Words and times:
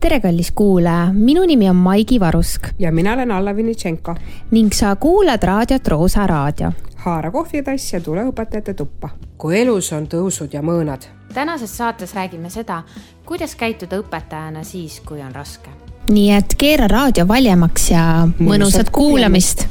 tere, 0.00 0.20
kallis 0.20 0.50
kuulaja, 0.54 1.12
minu 1.12 1.42
nimi 1.46 1.70
on 1.70 1.76
Maigi 1.76 2.20
Varusk 2.20 2.68
ja 2.78 2.92
mina 2.92 3.12
olen 3.12 3.30
Alla 3.30 3.56
Vinitšenko. 3.56 4.14
ning 4.50 4.72
sa 4.72 4.96
kuulad 4.96 5.42
raadiot 5.42 5.88
Roosa 5.88 6.26
Raadio. 6.26 6.72
haara 6.96 7.30
kohvitass 7.30 7.92
ja 7.92 8.00
tule 8.00 8.24
õpetajate 8.24 8.74
tuppa. 8.74 9.08
kui 9.38 9.60
elus 9.60 9.92
on 9.92 10.06
tõusud 10.06 10.48
ja 10.52 10.62
mõõnad. 10.62 11.02
tänases 11.34 11.76
saates 11.76 12.14
räägime 12.14 12.50
seda, 12.50 12.82
kuidas 13.26 13.54
käituda 13.56 13.98
õpetajana 13.98 14.64
siis, 14.64 15.00
kui 15.00 15.20
on 15.22 15.34
raske. 15.34 15.70
nii 16.10 16.30
et 16.32 16.54
keera 16.58 16.86
raadio 16.86 17.28
valjemaks 17.28 17.90
ja 17.90 18.28
mõnusat 18.38 18.90
kuulamist. 18.90 19.66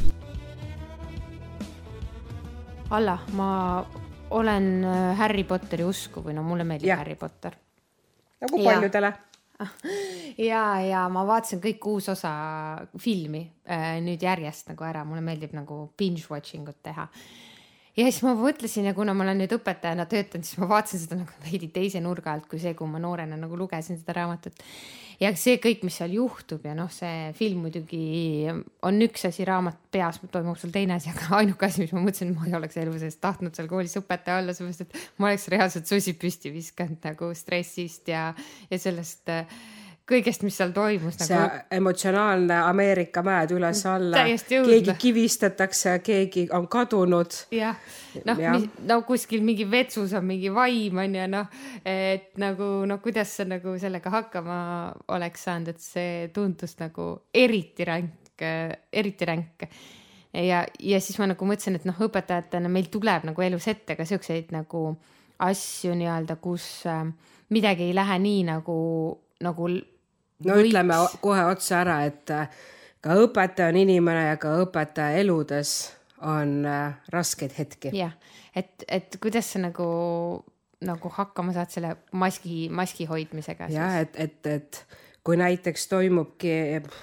Alla, 2.90 3.18
ma 3.32 3.86
olen 4.30 4.84
äh, 4.84 5.16
Harry 5.18 5.44
Potteri 5.44 5.84
usku 5.84 6.20
või 6.20 6.34
no 6.34 6.42
mulle 6.42 6.64
meeldib 6.64 6.88
ja. 6.88 6.96
Harry 6.96 7.14
Potter. 7.14 7.52
nagu 8.40 8.64
paljudele 8.64 9.12
ja, 10.50 10.62
ja 10.84 11.04
ma 11.12 11.24
vaatasin 11.26 11.60
kõik 11.62 11.80
kuus 11.82 12.08
osa 12.12 12.32
filmi 13.00 13.42
äh, 13.66 13.98
nüüd 14.04 14.22
järjest 14.22 14.70
nagu 14.72 14.86
ära, 14.86 15.04
mulle 15.08 15.22
meeldib 15.24 15.54
nagu 15.56 15.88
binge 15.98 16.26
watching 16.30 16.68
ut 16.70 16.78
teha. 16.86 17.08
Ja 17.98 18.06
siis 18.06 18.22
ma 18.22 18.34
mõtlesin 18.38 18.86
ja 18.88 18.94
kuna 18.94 19.14
ma 19.16 19.26
olen 19.26 19.42
nüüd 19.42 19.52
õpetajana 19.58 20.06
töötanud, 20.10 20.46
siis 20.46 20.60
ma 20.60 20.68
vaatasin 20.70 21.02
seda 21.02 21.18
nagu 21.18 21.42
veidi 21.44 21.70
teise 21.74 22.00
nurga 22.04 22.32
alt 22.34 22.46
kui 22.50 22.60
see, 22.62 22.74
kui 22.78 22.88
ma 22.90 23.00
noorena 23.02 23.38
nagu 23.38 23.58
lugesin 23.58 23.98
seda 23.98 24.14
raamatut. 24.20 24.62
ja 25.18 25.32
see 25.34 25.56
kõik, 25.62 25.82
mis 25.86 25.98
seal 25.98 26.14
juhtub 26.14 26.66
ja 26.68 26.76
noh, 26.78 26.90
see 26.94 27.32
film 27.38 27.64
muidugi 27.66 28.46
on 28.86 29.02
üks 29.08 29.26
asi, 29.26 29.46
raamat 29.48 29.80
peas 29.90 30.20
toimub 30.30 30.60
seal 30.60 30.74
teine 30.74 30.98
asi, 30.98 31.10
aga 31.10 31.32
ainuke 31.40 31.66
asi, 31.66 31.82
mis 31.82 31.96
ma 31.96 32.04
mõtlesin, 32.04 32.34
ma 32.38 32.46
ei 32.46 32.54
oleks 32.60 32.78
elu 32.78 32.94
sees 33.02 33.18
tahtnud 33.22 33.58
seal 33.58 33.70
koolis 33.70 33.98
õpetaja 33.98 34.44
olla, 34.44 34.54
sellepärast 34.54 34.86
et 34.86 35.18
ma 35.18 35.32
oleks 35.32 35.48
reaalselt 35.54 35.90
susi 35.90 36.14
püsti 36.14 36.54
viskanud 36.54 37.02
nagu 37.10 37.32
stressist 37.34 38.14
ja, 38.14 38.30
ja 38.70 38.78
sellest 38.78 39.34
äh, 39.34 39.58
kõigest, 40.08 40.44
mis 40.46 40.56
seal 40.58 40.72
toimus 40.76 41.18
see 41.20 41.36
nagu. 41.36 41.60
emotsionaalne 41.78 42.60
Ameerika 42.68 43.22
mäed 43.26 43.52
üles-alla, 43.56 44.24
keegi 44.48 44.94
kivistatakse, 45.00 45.98
keegi 46.04 46.46
on 46.56 46.68
kadunud. 46.70 47.36
jah, 47.54 47.76
noh 48.28 48.40
ja., 48.40 48.54
no 48.88 49.00
kuskil 49.08 49.44
mingi 49.46 49.68
vetsus 49.70 50.14
on 50.18 50.26
mingi 50.28 50.52
vaim 50.54 51.02
on 51.04 51.18
ju 51.20 51.28
noh, 51.34 51.60
et 51.84 52.32
nagu 52.40 52.70
noh, 52.88 53.02
kuidas 53.04 53.36
sa 53.40 53.46
nagu 53.48 53.76
sellega 53.80 54.12
hakkama 54.14 54.58
oleks 55.16 55.46
saanud, 55.48 55.74
et 55.74 55.84
see 55.84 56.32
tundus 56.34 56.78
nagu 56.80 57.10
eriti 57.34 57.86
ränk, 57.88 58.48
eriti 58.92 59.28
ränk 59.28 59.68
ja, 60.32 60.64
ja 60.78 61.00
siis 61.00 61.18
ma 61.20 61.28
nagu 61.30 61.48
mõtlesin, 61.48 61.78
et 61.78 61.86
noh, 61.88 61.96
õpetajatena 62.08 62.70
meil 62.72 62.88
tuleb 62.92 63.28
nagu 63.28 63.44
elus 63.44 63.68
ette 63.70 63.96
ka 63.98 64.06
siukseid 64.08 64.52
nagu 64.54 64.90
asju 65.44 65.94
nii-öelda, 65.98 66.38
kus 66.42 66.66
äh, 66.90 67.04
midagi 67.54 67.88
ei 67.88 67.94
lähe 67.96 68.18
nii 68.22 68.42
nagu, 68.48 68.78
nagu 69.44 69.68
no 70.44 70.56
võiks. 70.58 70.68
ütleme 70.68 70.98
kohe 71.22 71.46
otsa 71.50 71.80
ära, 71.82 71.98
et 72.08 72.30
äh, 72.34 72.60
ka 73.04 73.16
õpetaja 73.22 73.72
on 73.72 73.80
inimene 73.82 74.28
ja 74.28 74.36
ka 74.40 74.54
õpetaja 74.64 75.18
eludes 75.22 75.74
on 76.22 76.60
äh, 76.66 76.94
raskeid 77.14 77.56
hetki. 77.58 77.92
jah, 77.96 78.14
et, 78.56 78.84
et 78.88 79.18
kuidas 79.22 79.52
sa 79.54 79.62
nagu, 79.62 79.88
nagu 80.84 81.12
hakkama 81.18 81.54
saad 81.56 81.74
selle 81.74 81.96
maski, 82.12 82.66
maski 82.70 83.08
hoidmisega? 83.10 83.70
jah, 83.74 84.00
et, 84.02 84.16
et, 84.16 84.46
et 84.46 84.82
kui 85.26 85.36
näiteks 85.40 85.88
toimubki 85.90 86.54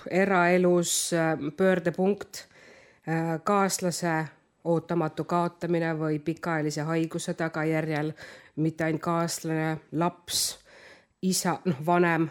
eraelus 0.10 1.14
äh, 1.14 1.36
pöördepunkt, 1.58 2.46
kaaslase 3.46 4.14
ootamatu 4.66 5.28
kaotamine 5.30 5.92
või 5.94 6.16
pikaajalise 6.26 6.82
haiguse 6.88 7.36
tagajärjel, 7.38 8.10
mitte 8.66 8.88
ainult 8.88 9.04
kaaslane, 9.06 9.76
laps, 9.94 10.40
isa, 11.22 11.60
noh, 11.70 11.84
vanem 11.86 12.26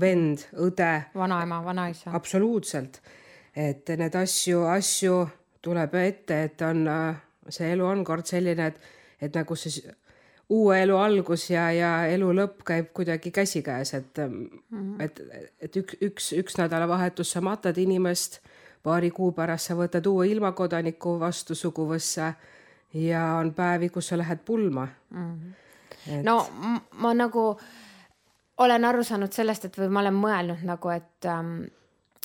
vend, 0.00 0.46
õde. 0.58 0.92
vanaema, 1.14 1.60
vanaisa. 1.64 2.10
absoluutselt, 2.12 3.00
et 3.56 3.88
need 3.98 4.14
asju, 4.18 4.64
asju 4.70 5.18
tuleb 5.62 5.94
ette, 6.00 6.40
et 6.48 6.64
on, 6.66 6.86
see 7.48 7.70
elu 7.72 7.86
on 7.86 8.04
kord 8.04 8.26
selline, 8.26 8.72
et, 8.72 8.80
et 9.20 9.36
nagu 9.36 9.56
see 9.58 9.94
uue 10.54 10.80
elu 10.82 10.96
algus 11.00 11.46
ja, 11.50 11.68
ja 11.72 11.92
elu 12.12 12.32
lõpp 12.36 12.64
käib 12.68 12.90
kuidagi 12.96 13.30
käsikäes, 13.30 13.94
et 13.94 14.18
mm, 14.18 14.48
-hmm. 14.72 15.02
et, 15.02 15.20
et 15.60 15.76
üks, 15.76 15.96
üks, 16.02 16.32
üks 16.32 16.58
nädalavahetus 16.58 17.32
sa 17.32 17.40
matad 17.40 17.78
inimest, 17.78 18.40
paari 18.82 19.10
kuu 19.10 19.32
pärast 19.32 19.70
sa 19.70 19.74
võtad 19.74 20.06
uue 20.06 20.28
ilmakodaniku 20.28 21.18
vastu 21.20 21.54
suguvõssa 21.54 22.34
ja 22.92 23.24
on 23.40 23.54
päevi, 23.54 23.88
kus 23.88 24.08
sa 24.08 24.18
lähed 24.18 24.44
pulma 24.44 24.88
mm. 25.10 25.32
-hmm. 25.32 25.52
Et... 26.06 26.22
no 26.24 26.46
ma 26.92 27.14
nagu 27.14 27.56
äh, 27.56 27.83
olen 28.58 28.84
aru 28.84 29.04
saanud 29.04 29.32
sellest, 29.34 29.68
et 29.68 29.78
või 29.78 29.90
ma 29.92 30.04
olen 30.04 30.18
mõelnud 30.18 30.66
nagu, 30.66 30.92
et 30.94 31.28
ähm, 31.30 31.64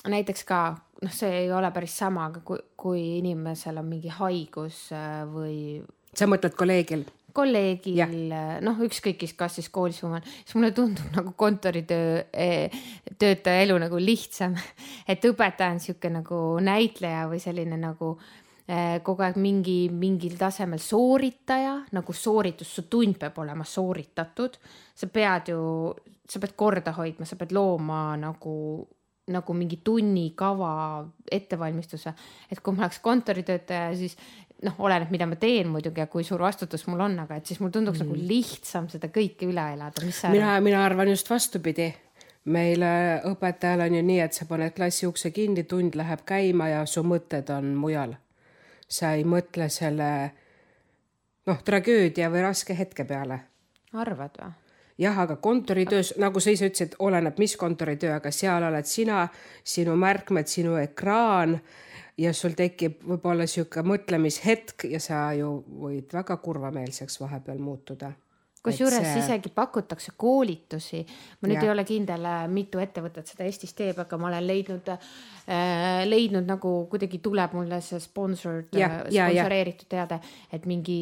näiteks 0.08 0.44
ka 0.48 0.60
noh, 1.02 1.14
see 1.14 1.44
ei 1.44 1.52
ole 1.52 1.70
päris 1.74 1.96
sama, 2.02 2.28
aga 2.30 2.42
kui, 2.46 2.60
kui 2.76 3.06
inimesel 3.20 3.80
on 3.80 3.88
mingi 3.88 4.12
haigus 4.20 4.88
äh, 4.96 5.24
või. 5.30 5.56
sa 6.14 6.28
mõtled 6.30 6.56
kolleegil? 6.58 7.06
kolleegil, 7.34 8.32
äh, 8.34 8.56
noh, 8.64 8.78
ükskõik, 8.82 9.22
kas 9.38 9.58
siis 9.58 9.68
koolis 9.70 10.00
või 10.02 10.16
mujal, 10.16 10.30
siis 10.42 10.56
mulle 10.58 10.72
tundub 10.74 11.14
nagu 11.14 11.34
kontoritöö 11.38 12.24
eh,, 12.32 12.80
töötaja 13.18 13.66
elu 13.66 13.76
nagu 13.78 14.00
lihtsam. 14.02 14.56
et 15.10 15.24
õpetaja 15.28 15.76
on 15.76 15.82
sihuke 15.82 16.10
nagu 16.10 16.40
näitleja 16.64 17.28
või 17.30 17.38
selline 17.42 17.78
nagu 17.80 18.16
eh, 18.18 18.39
kogu 19.02 19.24
aeg 19.26 19.38
mingi, 19.40 19.88
mingil 19.90 20.36
tasemel 20.38 20.78
sooritaja, 20.78 21.72
nagu 21.96 22.14
sooritus, 22.14 22.70
su 22.76 22.84
tund 22.92 23.16
peab 23.18 23.38
olema 23.42 23.64
sooritatud. 23.66 24.58
sa 24.94 25.06
pead 25.10 25.48
ju 25.50 25.60
sa 26.30 26.38
pead 26.38 26.54
korda 26.56 26.94
hoidma, 26.94 27.26
sa 27.26 27.38
pead 27.38 27.54
looma 27.54 28.14
nagu, 28.20 28.54
nagu 29.34 29.56
mingi 29.56 29.80
tunnikava 29.84 30.72
ettevalmistuse. 31.30 32.14
et 32.50 32.60
kui 32.60 32.74
ma 32.74 32.86
oleks 32.86 33.00
kontoritöötaja, 33.02 33.96
siis 33.96 34.16
noh, 34.62 34.76
oleneb, 34.78 35.10
mida 35.10 35.26
ma 35.26 35.38
teen 35.40 35.70
muidugi 35.72 36.02
ja 36.02 36.06
kui 36.06 36.24
suur 36.26 36.44
vastutus 36.44 36.86
mul 36.86 37.00
on, 37.00 37.18
aga 37.24 37.40
et 37.40 37.46
siis 37.46 37.60
mul 37.60 37.72
tunduks 37.74 38.02
nagu 38.02 38.12
mm. 38.12 38.20
nagu 38.20 38.30
lihtsam 38.30 38.88
seda 38.92 39.10
kõike 39.10 39.48
üle 39.48 39.66
elada, 39.74 40.04
mis 40.06 40.22
sa 40.22 40.30
mina, 40.34 40.54
mina 40.62 40.84
arvan 40.84 41.10
just 41.10 41.30
vastupidi 41.30 41.90
meil 42.50 42.82
õpetajal 43.28 43.84
on 43.84 43.98
ju 43.98 44.02
nii, 44.06 44.20
et 44.24 44.36
sa 44.36 44.46
paned 44.48 44.74
klassi 44.76 45.08
ukse 45.08 45.32
kinni, 45.34 45.66
tund 45.68 45.96
läheb 45.98 46.24
käima 46.28 46.70
ja 46.70 46.84
su 46.88 47.02
mõtted 47.04 47.50
on 47.52 47.74
mujal. 47.76 48.14
Sa 48.90 49.12
ei 49.14 49.24
mõtle 49.24 49.68
selle 49.70 50.10
noh, 51.46 51.62
tragöödia 51.64 52.30
või 52.30 52.42
raske 52.44 52.76
hetke 52.76 53.04
peale. 53.04 53.40
arvad 53.92 54.40
või? 54.40 54.50
jah, 55.00 55.18
aga 55.18 55.36
kontoritöös, 55.36 56.14
nagu 56.20 56.40
sa 56.40 56.52
ise 56.52 56.68
ütlesid, 56.68 56.96
oleneb, 56.98 57.38
mis 57.40 57.56
kontoritöö, 57.56 58.14
aga 58.18 58.30
seal 58.30 58.66
oled 58.68 58.86
sina, 58.86 59.28
sinu 59.64 59.96
märkmed, 59.96 60.48
sinu 60.48 60.76
ekraan 60.76 61.56
ja 62.20 62.32
sul 62.36 62.52
tekib 62.56 63.00
võib-olla 63.08 63.46
sihuke 63.48 63.82
mõtlemishetk 63.86 64.84
ja 64.90 65.00
sa 65.00 65.30
ju 65.36 65.54
võid 65.80 66.12
väga 66.12 66.36
kurvameelseks 66.36 67.20
vahepeal 67.22 67.62
muutuda 67.62 68.12
kusjuures 68.64 69.06
see... 69.06 69.22
isegi 69.22 69.52
pakutakse 69.54 70.12
koolitusi, 70.20 71.00
ma 71.40 71.48
nüüd 71.48 71.60
ja. 71.60 71.64
ei 71.68 71.72
ole 71.72 71.84
kindel, 71.88 72.26
mitu 72.52 72.82
ettevõtet 72.82 73.32
seda 73.32 73.46
Eestis 73.48 73.72
teeb, 73.76 73.98
aga 74.02 74.18
ma 74.20 74.28
olen 74.28 74.46
leidnud 74.46 74.92
äh,, 74.92 76.02
leidnud 76.08 76.48
nagu 76.48 76.74
kuidagi 76.92 77.22
tuleb 77.24 77.56
mulle 77.56 77.80
see 77.84 78.00
sponsored, 78.02 78.68
sponsoreeritud 78.74 79.90
teade, 79.90 80.20
et 80.52 80.68
mingi 80.68 81.00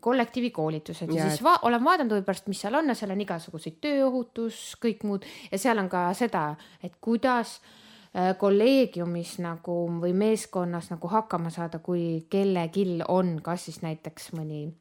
kollektiivi 0.00 0.52
koolitused 0.54 1.10
ja, 1.10 1.24
ja 1.24 1.28
siis 1.28 1.42
va 1.42 1.56
olen 1.66 1.82
vaadanud 1.84 2.20
võib-olla, 2.20 2.46
mis 2.52 2.62
seal 2.62 2.78
on 2.78 2.92
ja 2.92 2.94
seal 2.94 3.10
on 3.10 3.26
igasuguseid 3.26 3.80
tööohutus, 3.82 4.62
kõik 4.82 5.02
muud. 5.08 5.26
Ja 5.50 5.58
seal 5.58 5.82
on 5.82 5.90
ka 5.90 6.04
seda, 6.14 6.44
et 6.86 6.94
kuidas 7.02 7.56
äh, 7.58 8.30
kolleegiumis 8.38 9.40
nagu 9.42 9.80
või 9.98 10.14
meeskonnas 10.14 10.92
nagu 10.94 11.10
hakkama 11.10 11.50
saada, 11.50 11.82
kui 11.82 12.28
kellelgi 12.30 12.86
on, 13.08 13.40
kas 13.42 13.66
siis 13.66 13.82
näiteks 13.82 14.30
mõni 14.38 14.68
äh, 14.68 14.79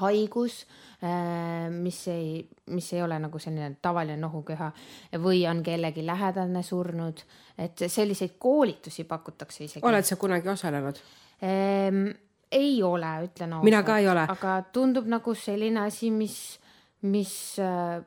haigus 0.00 0.62
äh,, 1.02 1.68
mis 1.70 2.00
ei, 2.08 2.48
mis 2.74 2.92
ei 2.92 3.02
ole 3.02 3.18
nagu 3.18 3.38
selline 3.38 3.76
tavaline 3.82 4.16
nohuköha 4.20 4.70
või 5.24 5.44
on 5.50 5.62
kellegi 5.66 6.06
lähedane 6.06 6.62
surnud, 6.62 7.22
et 7.58 7.86
selliseid 7.86 8.38
koolitusi 8.38 9.04
pakutakse 9.04 9.64
isegi. 9.64 9.86
oled 9.86 10.04
sa 10.04 10.16
kunagi 10.20 10.48
osalenud 10.48 11.00
ehm,? 11.42 12.10
ei 12.52 12.82
ole, 12.82 13.06
ütlen 13.24 13.52
ausalt. 13.52 13.64
mina 13.64 13.82
ka 13.82 13.98
ei 13.98 14.08
ole. 14.08 14.26
aga 14.28 14.62
tundub 14.72 15.06
nagu 15.06 15.34
selline 15.34 15.86
asi, 15.86 16.10
mis, 16.10 16.59
mis, 17.02 17.32
äh, 17.62 18.02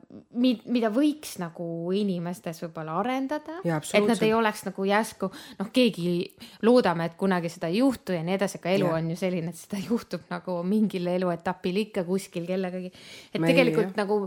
mida 0.70 0.90
võiks 0.94 1.34
nagu 1.42 1.66
inimestes 1.94 2.62
võib-olla 2.62 2.98
arendada. 3.00 3.58
et 3.64 4.06
nad 4.06 4.22
ei 4.22 4.32
oleks 4.34 4.64
nagu 4.68 4.86
järsku, 4.86 5.30
noh, 5.58 5.70
keegi 5.74 6.34
loodame, 6.62 7.08
et 7.10 7.16
kunagi 7.18 7.50
seda 7.50 7.70
ei 7.72 7.80
juhtu 7.80 8.14
ja 8.14 8.22
nii 8.22 8.36
edasi, 8.36 8.60
aga 8.62 8.74
elu 8.76 8.86
ja. 8.86 8.94
on 9.00 9.10
ju 9.10 9.16
selline, 9.18 9.50
et 9.50 9.58
seda 9.58 9.80
juhtub 9.88 10.28
nagu 10.30 10.60
mingil 10.62 11.06
eluetapil 11.10 11.82
ikka 11.86 12.04
kuskil 12.06 12.46
kellegagi. 12.46 12.92
et 13.32 13.40
Meil, 13.40 13.50
tegelikult 13.50 13.90
jah. 13.90 13.98
nagu 14.04 14.20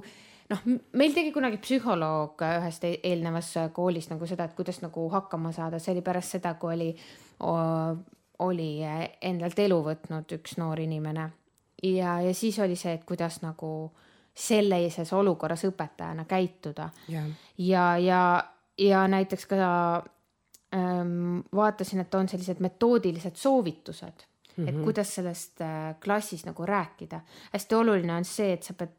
noh, 0.51 0.65
meil 0.99 1.15
tegi 1.15 1.31
kunagi 1.35 1.61
psühholoog 1.63 2.43
ühes 2.49 2.81
eelnevas 2.97 3.53
koolis 3.75 4.11
nagu 4.11 4.27
seda, 4.27 4.49
et 4.49 4.55
kuidas 4.57 4.81
nagu 4.83 5.07
hakkama 5.15 5.53
saada, 5.55 5.79
see 5.79 5.95
oli 5.95 6.03
pärast 6.03 6.35
seda, 6.37 6.57
kui 6.59 6.75
oli 6.75 6.91
oli 8.39 8.71
endalt 9.21 9.59
elu 9.59 9.77
võtnud 9.85 10.33
üks 10.37 10.57
noor 10.61 10.79
inimene. 10.79 11.31
ja, 11.83 12.19
ja 12.21 12.33
siis 12.33 12.59
oli 12.59 12.75
see, 12.75 12.93
et 12.93 13.05
kuidas 13.07 13.41
nagu 13.41 13.91
sellises 14.37 15.13
olukorras 15.13 15.63
õpetajana 15.65 16.25
käituda. 16.29 16.89
ja, 17.09 17.23
ja, 17.57 17.97
ja, 17.97 18.43
ja 18.77 19.07
näiteks 19.07 19.45
ka 19.49 20.03
ähm, 20.75 21.39
vaatasin, 21.55 21.99
et 21.99 22.15
on 22.15 22.29
sellised 22.29 22.59
metoodilised 22.59 23.35
soovitused 23.35 24.13
mm, 24.57 24.63
-hmm. 24.65 24.69
et 24.69 24.75
Mhm. 24.75 24.83
kuidas 24.83 25.15
sellest 25.15 25.61
äh, 25.61 25.95
klassis 26.03 26.45
nagu 26.45 26.65
rääkida. 26.65 27.19
hästi 27.53 27.75
oluline 27.75 28.13
on 28.13 28.25
see, 28.25 28.53
et 28.53 28.63
sa 28.63 28.73
pead 28.73 28.89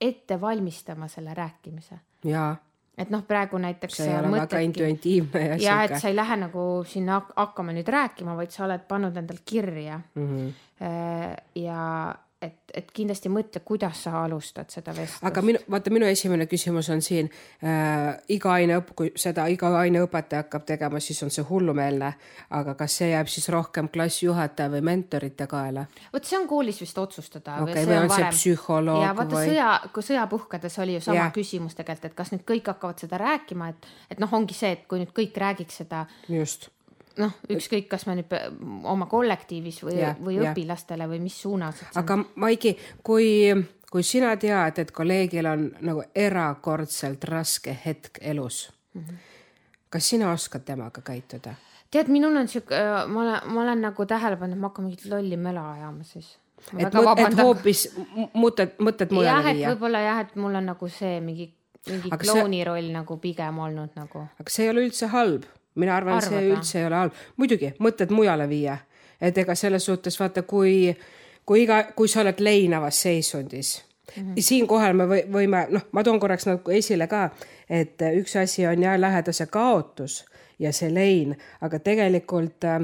ette 0.00 0.40
valmistama 0.40 1.08
selle 1.08 1.34
rääkimise. 1.34 1.98
ja 2.24 2.56
et 2.98 3.10
noh, 3.10 3.22
praegu 3.26 3.58
näiteks 3.58 3.96
see 3.96 4.06
ei 4.12 4.18
ole 4.18 4.30
väga 4.30 4.58
intuitiivne 4.58 5.40
ja 5.46 5.56
ja 5.56 5.82
et 5.82 5.88
sihuke 5.88 6.00
sa 6.00 6.08
ei 6.08 6.16
lähe 6.16 6.36
nagu 6.36 6.84
sinna 6.86 7.20
hak- 7.20 7.32
hakkama 7.36 7.72
nüüd 7.72 7.88
rääkima, 7.88 8.36
vaid 8.36 8.50
sa 8.50 8.64
oled 8.64 8.80
pannud 8.88 9.16
endal 9.16 9.36
kirja 9.44 10.00
mm. 10.14 10.26
-hmm. 10.28 10.52
Ja 11.54 12.14
et, 12.42 12.56
et 12.74 12.88
kindlasti 12.94 13.28
mõtle, 13.32 13.60
kuidas 13.64 14.04
sa 14.06 14.22
alustad 14.24 14.70
seda 14.72 14.94
vestlust. 14.96 15.24
aga 15.26 15.42
minu, 15.44 15.60
vaata, 15.70 15.92
minu 15.92 16.08
esimene 16.08 16.46
küsimus 16.48 16.88
on 16.92 17.02
siin 17.04 17.28
äh,. 17.64 18.16
iga 18.32 18.54
aine 18.56 18.80
kui 18.96 19.12
seda 19.20 19.46
iga 19.52 19.70
aineõpetaja 19.82 20.44
hakkab 20.44 20.64
tegema, 20.68 21.00
siis 21.04 21.20
on 21.26 21.32
see 21.34 21.44
hullumeelne. 21.50 22.12
aga 22.56 22.74
kas 22.80 22.96
see 23.02 23.10
jääb 23.12 23.28
siis 23.28 23.48
rohkem 23.52 23.90
klassijuhataja 23.92 24.72
või 24.72 24.82
mentorite 24.90 25.46
kaela? 25.50 25.84
vot 26.12 26.24
see 26.24 26.38
on 26.40 26.48
koolis 26.48 26.80
vist 26.80 26.98
otsustada. 26.98 27.60
okei, 27.66 27.84
või 27.84 28.00
on 28.06 28.10
see 28.16 28.32
psühholoog 28.36 29.04
ja 29.04 29.14
vaata 29.16 29.36
või? 29.36 29.52
sõja, 29.52 29.70
kui 29.92 30.08
sõja 30.10 30.26
puhkedes 30.32 30.78
oli 30.78 30.96
ju 30.96 31.04
sama 31.10 31.20
yeah. 31.20 31.32
küsimus 31.36 31.76
tegelikult, 31.76 32.10
et 32.10 32.18
kas 32.22 32.32
nüüd 32.34 32.46
kõik 32.48 32.72
hakkavad 32.72 33.04
seda 33.04 33.20
rääkima, 33.20 33.72
et, 33.74 33.90
et 34.10 34.22
noh, 34.22 34.32
ongi 34.40 34.56
see, 34.56 34.72
et 34.78 34.86
kui 34.88 35.02
nüüd 35.02 35.12
kõik 35.16 35.36
räägiks 35.44 35.82
seda 35.84 36.06
just 36.28 36.70
noh, 37.18 37.32
ükskõik, 37.50 37.88
kas 37.88 38.06
me 38.06 38.14
nüüd 38.18 38.32
oma 38.84 39.06
kollektiivis 39.06 39.82
või 39.84 39.98
Jah, 39.98 40.16
või 40.20 40.36
jah. 40.38 40.52
õpilastele 40.52 41.08
või 41.10 41.20
mis 41.20 41.40
suunas. 41.42 41.82
aga 41.96 42.18
Maigi, 42.36 42.76
kui, 43.02 43.54
kui 43.90 44.02
sina 44.02 44.36
tead, 44.36 44.78
et 44.78 44.90
kolleegil 44.92 45.46
on 45.46 45.70
nagu 45.80 46.02
erakordselt 46.14 47.24
raske 47.24 47.76
hetk 47.86 48.18
elus 48.20 48.70
mm, 48.94 49.00
-hmm. 49.02 49.16
kas 49.90 50.08
sina 50.08 50.32
oskad 50.32 50.64
temaga 50.64 51.00
käituda? 51.02 51.54
tead, 51.90 52.08
minul 52.08 52.36
on 52.36 52.48
sihuke, 52.48 52.76
ma 53.06 53.22
olen, 53.22 53.40
ma 53.54 53.62
olen 53.62 53.80
nagu 53.82 54.06
tähele 54.06 54.36
pannud, 54.36 54.56
et 54.56 54.60
ma 54.60 54.68
hakkan 54.68 54.84
mingit 54.84 55.04
lolli 55.10 55.36
möla 55.36 55.72
ajama 55.72 56.04
siis. 56.04 56.38
et, 56.78 56.94
mõt, 56.94 57.18
et 57.18 57.38
hoopis 57.42 57.86
mõtted, 58.34 58.76
mõtted 58.78 59.08
jah, 59.10 59.16
mujale 59.16 59.50
et 59.50 59.56
viia? 59.56 59.70
võib-olla 59.74 59.98
jah, 60.04 60.20
et 60.20 60.36
mul 60.36 60.54
on 60.54 60.66
nagu 60.66 60.88
see 60.88 61.20
mingi, 61.20 61.54
mingi 61.88 62.08
Aga 62.12 62.24
see- 62.24 62.64
roll 62.64 62.90
nagu 62.92 63.16
pigem 63.16 63.58
olnud 63.58 63.90
nagu. 63.96 64.26
aga 64.40 64.50
see 64.50 64.64
ei 64.64 64.70
ole 64.70 64.84
üldse 64.86 65.06
halb, 65.08 65.44
mina 65.80 65.96
arvan, 65.96 66.22
see 66.22 66.42
üldse 66.50 66.80
ei 66.80 66.86
ole 66.88 66.98
halb, 67.02 67.20
muidugi 67.40 67.72
mõtted 67.82 68.12
mujale 68.14 68.48
viia, 68.50 68.78
et 69.20 69.38
ega 69.38 69.54
selles 69.58 69.84
suhtes 69.88 70.18
vaata, 70.20 70.42
kui, 70.42 70.90
kui 71.46 71.64
iga, 71.64 71.82
kui 71.96 72.08
sa 72.08 72.22
oled 72.24 72.40
leinavas 72.40 73.02
seisundis 73.02 73.78
mm 74.16 74.22
-hmm. 74.22 74.34
siinkohal 74.38 74.94
me 74.94 75.08
või, 75.08 75.24
võime, 75.32 75.66
noh, 75.70 75.86
ma 75.92 76.04
toon 76.04 76.20
korraks 76.20 76.46
nagu 76.46 76.70
esile 76.70 77.06
ka, 77.06 77.30
et 77.70 78.02
üks 78.14 78.36
asi 78.36 78.66
on 78.66 78.82
jah, 78.82 78.98
lähedase 79.00 79.46
kaotus 79.46 80.24
ja 80.58 80.72
see 80.72 80.94
lein, 80.94 81.36
aga 81.60 81.78
tegelikult 81.78 82.64
äh, 82.64 82.80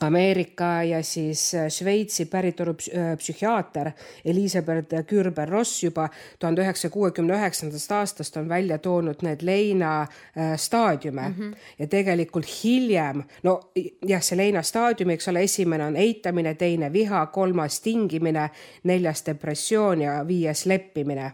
Ameerika 0.00 0.82
ja 0.82 1.02
siis 1.02 1.54
äh, 1.54 1.68
Šveitsi 1.68 2.26
päritolu 2.26 2.70
äh, 2.70 3.16
psühhiaater 3.16 3.90
Elizabeth 4.24 4.94
Kürber-Ross 5.08 5.84
juba 5.84 6.08
tuhande 6.38 6.60
üheksasaja 6.60 6.90
kuuekümne 6.92 7.34
üheksandast 7.34 7.92
aastast 7.92 8.36
on 8.36 8.48
välja 8.48 8.78
toonud 8.78 9.24
need 9.24 9.40
leina 9.42 10.02
äh, 10.02 10.56
staadiume 10.56 11.28
mm 11.28 11.34
-hmm. 11.38 11.56
ja 11.78 11.86
tegelikult 11.86 12.44
hiljem, 12.64 13.22
no 13.42 13.60
jah, 14.06 14.22
see 14.22 14.36
leina 14.36 14.62
staadium, 14.62 15.10
eks 15.10 15.28
ole, 15.28 15.42
esimene 15.42 15.84
on 15.84 15.96
eitamine, 15.96 16.54
teine 16.54 16.92
viha, 16.92 17.26
kolmas 17.26 17.80
tingimine, 17.80 18.50
neljas 18.84 19.26
depressioon 19.26 20.00
ja 20.00 20.26
viies 20.28 20.66
leppimine. 20.66 21.32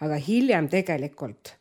aga 0.00 0.14
hiljem 0.14 0.68
tegelikult 0.68 1.56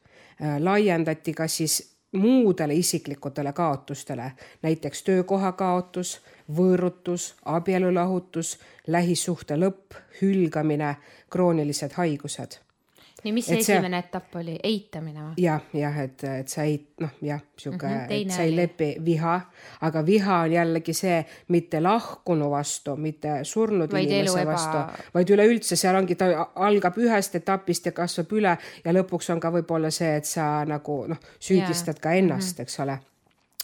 laiendati 0.59 1.33
ka 1.33 1.47
siis 1.47 1.91
muudele 2.11 2.73
isiklikutele 2.73 3.53
kaotustele, 3.53 4.31
näiteks 4.61 5.03
töökoha 5.03 5.51
kaotus, 5.51 6.21
võõrutus, 6.57 7.33
abielulahutus, 7.45 8.57
lähisuhte 8.87 9.55
lõpp, 9.55 9.93
hülgamine, 10.21 10.95
kroonilised 11.29 11.91
haigused. 11.97 12.59
nii, 13.23 13.31
mis 13.33 13.45
see 13.45 13.57
Et 13.59 13.63
see- 13.65 13.75
esimene 13.75 13.97
etapp 14.01 14.35
oli, 14.35 14.55
eitamine 14.63 15.19
või? 15.21 15.33
jah, 15.37 15.61
jah, 15.77 15.97
et, 16.01 16.23
et 16.23 16.47
sa 16.49 16.63
ei 16.63 16.79
noh, 16.99 17.11
jah, 17.21 17.41
sihuke 17.57 17.85
mm, 17.87 17.97
-hmm, 18.07 18.21
et 18.27 18.31
sa 18.33 18.41
ei 18.41 18.55
lepi 18.55 18.95
viha, 19.05 19.35
aga 19.81 20.01
viha 20.05 20.39
on 20.47 20.51
jällegi 20.51 20.93
see 20.93 21.19
mitte 21.47 21.81
lahkunu 21.81 22.49
vastu, 22.49 22.95
mitte 22.97 23.43
surnud 23.43 23.93
Vaid 23.93 24.09
inimese 24.09 24.41
eba- 24.41 24.51
vastu, 24.55 25.03
vaid 25.13 25.29
üleüldse 25.29 25.75
seal 25.75 25.95
ongi, 25.95 26.15
ta 26.15 26.49
algab 26.55 26.97
ühest 26.97 27.35
etapist 27.35 27.85
ja 27.85 27.91
kasvab 27.91 28.33
üle 28.33 28.57
ja 28.85 28.91
lõpuks 28.93 29.29
on 29.33 29.39
ka 29.39 29.51
võib-olla 29.53 29.91
see, 29.91 30.15
et 30.15 30.25
sa 30.25 30.65
nagu 30.65 31.05
noh, 31.07 31.17
süüdistad 31.39 31.99
ka 32.01 32.11
ennast 32.17 32.57
mm, 32.57 32.57
-hmm. 32.57 32.61
eks 32.61 32.79
ole 32.79 32.99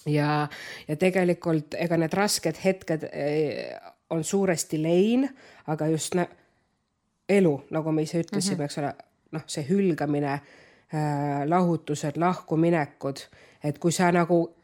ja, 0.07 0.47
ja 0.87 0.95
tegelikult 0.95 1.77
ega 1.77 1.97
need 1.97 2.13
rasked 2.13 2.59
hetked 2.63 3.07
eh, 3.11 3.77
on 4.09 4.23
suuresti 4.23 4.81
lein, 4.83 5.29
aga 5.67 5.87
just 5.87 6.15
nä- 6.15 6.29
elu, 7.29 7.63
nagu 7.69 7.91
me 7.91 8.01
ise 8.01 8.21
ütlesime 8.21 8.55
mm, 8.55 8.59
-hmm. 8.59 8.65
eks 8.65 8.77
ole, 8.77 8.93
noh, 9.31 9.43
see 9.47 9.65
hülgamine 9.69 10.33
äh,, 10.33 10.41
lahutused, 11.45 12.17
lahkuminekud, 12.17 13.17
et 13.63 13.79
kui 13.79 13.91
sa 13.91 14.11
nagu 14.11 14.55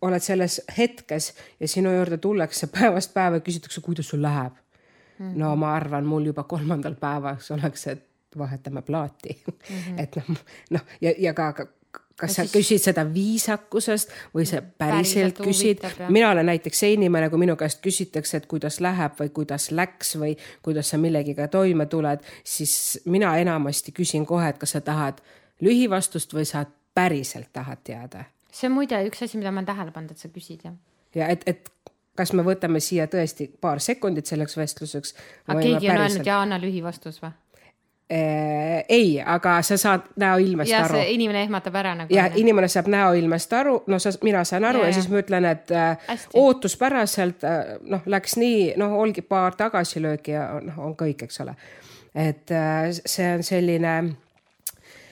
oled 0.00 0.22
selles 0.24 0.60
hetkes 0.78 1.34
ja 1.60 1.68
sinu 1.68 1.92
juurde 1.92 2.16
tullakse 2.18 2.66
päevast 2.66 3.14
päeva 3.14 3.36
ja 3.36 3.40
küsitakse, 3.40 3.80
kuidas 3.80 4.08
sul 4.08 4.22
läheb 4.22 4.52
mm. 5.18 5.30
-hmm. 5.30 5.38
no 5.38 5.56
ma 5.56 5.74
arvan, 5.74 6.04
mul 6.04 6.26
juba 6.26 6.42
kolmandal 6.42 6.94
päevaks 6.94 7.50
oleks, 7.50 7.86
et 7.86 8.06
vahetame 8.38 8.82
plaati 8.82 9.42
mm. 9.46 9.76
-hmm. 9.76 10.02
et 10.02 10.16
noh, 10.16 10.36
noh 10.70 10.80
ja, 11.00 11.14
ja 11.18 11.34
ka, 11.34 11.52
ka 11.52 11.66
kas 12.20 12.36
sa 12.36 12.44
siis- 12.44 12.52
küsid 12.54 12.84
seda 12.84 13.04
viisakusest 13.14 14.12
või 14.34 14.46
sa 14.48 14.62
päriselt 14.62 15.38
Päriselt 15.38 15.40
küsid 15.46 16.10
mina 16.12 16.30
olen 16.30 16.46
näiteks 16.46 16.82
see 16.84 16.92
inimene, 16.96 17.30
kui 17.30 17.38
minu 17.38 17.56
käest 17.56 17.80
küsitakse, 17.84 18.36
et 18.36 18.46
kuidas 18.50 18.80
läheb 18.80 19.16
või 19.20 19.30
kuidas 19.34 19.70
läks 19.70 20.16
või 20.20 20.36
kuidas 20.62 20.92
sa 20.92 20.98
millegiga 20.98 21.48
toime 21.48 21.86
tuled, 21.86 22.20
siis 22.44 23.00
mina 23.04 23.36
enamasti 23.38 23.92
küsin 23.96 24.26
kohe, 24.26 24.48
et 24.48 24.58
kas 24.58 24.76
sa 24.76 24.80
tahad 24.80 25.20
lühivastust 25.60 26.34
või 26.34 26.44
sa 26.44 26.66
päriselt 26.94 27.52
tahad 27.52 27.78
teada. 27.84 28.24
see 28.52 28.68
on 28.68 28.74
muide 28.74 28.98
üks 29.06 29.22
asi, 29.22 29.38
mida 29.38 29.50
ma 29.50 29.60
olen 29.60 29.66
tähele 29.66 29.90
pannud, 29.90 30.10
et 30.10 30.18
sa 30.18 30.28
küsid 30.28 30.64
jah. 30.64 30.74
ja 31.14 31.28
et, 31.28 31.42
et 31.46 31.70
kas 32.16 32.32
me 32.32 32.42
võtame 32.42 32.80
siia 32.80 33.06
tõesti 33.06 33.48
paar 33.60 33.80
sekundit 33.80 34.26
selleks 34.26 34.56
vestluseks. 34.56 35.14
aga 35.48 35.60
keegi 35.60 35.90
on 35.90 35.96
öelnud 35.96 36.26
ja 36.26 36.40
anna 36.40 36.58
lühivastus 36.60 37.22
või? 37.22 37.32
äh,. 38.12 38.84
ei, 38.88 39.22
aga 39.26 39.62
sa 39.62 39.76
saad 39.76 40.08
näoilmest 40.16 40.70
ja 40.70 40.84
aru 40.84 41.02
inimene 41.06 41.42
ehmatab 41.42 41.74
ära 41.74 41.94
nagu. 41.94 42.14
ja 42.14 42.28
inimene 42.34 42.68
saab 42.68 42.88
näoilmest 42.90 43.52
aru, 43.52 43.82
no 43.86 43.98
sa, 43.98 44.12
mina 44.22 44.44
saan 44.44 44.64
aru 44.64 44.78
ja, 44.78 44.84
Ja, 44.84 44.88
ja 44.88 44.94
siis 44.94 45.08
ma 45.08 45.20
ütlen, 45.20 45.44
et 45.44 45.70
äh, 45.70 45.98
Hästi. 46.06 46.30
ootuspäraselt 46.34 47.44
äh, 47.44 47.76
noh, 47.82 48.02
läks 48.06 48.36
nii, 48.36 48.72
noh, 48.76 48.96
olgi 48.98 49.22
paar 49.22 49.54
tagasilööki 49.54 50.34
ja 50.34 50.48
noh, 50.62 50.78
on 50.78 50.96
kõik, 50.96 51.22
eks 51.28 51.40
ole. 51.40 51.54
et 52.14 52.50
see 53.06 53.34
on 53.34 53.42
selline 53.46 53.94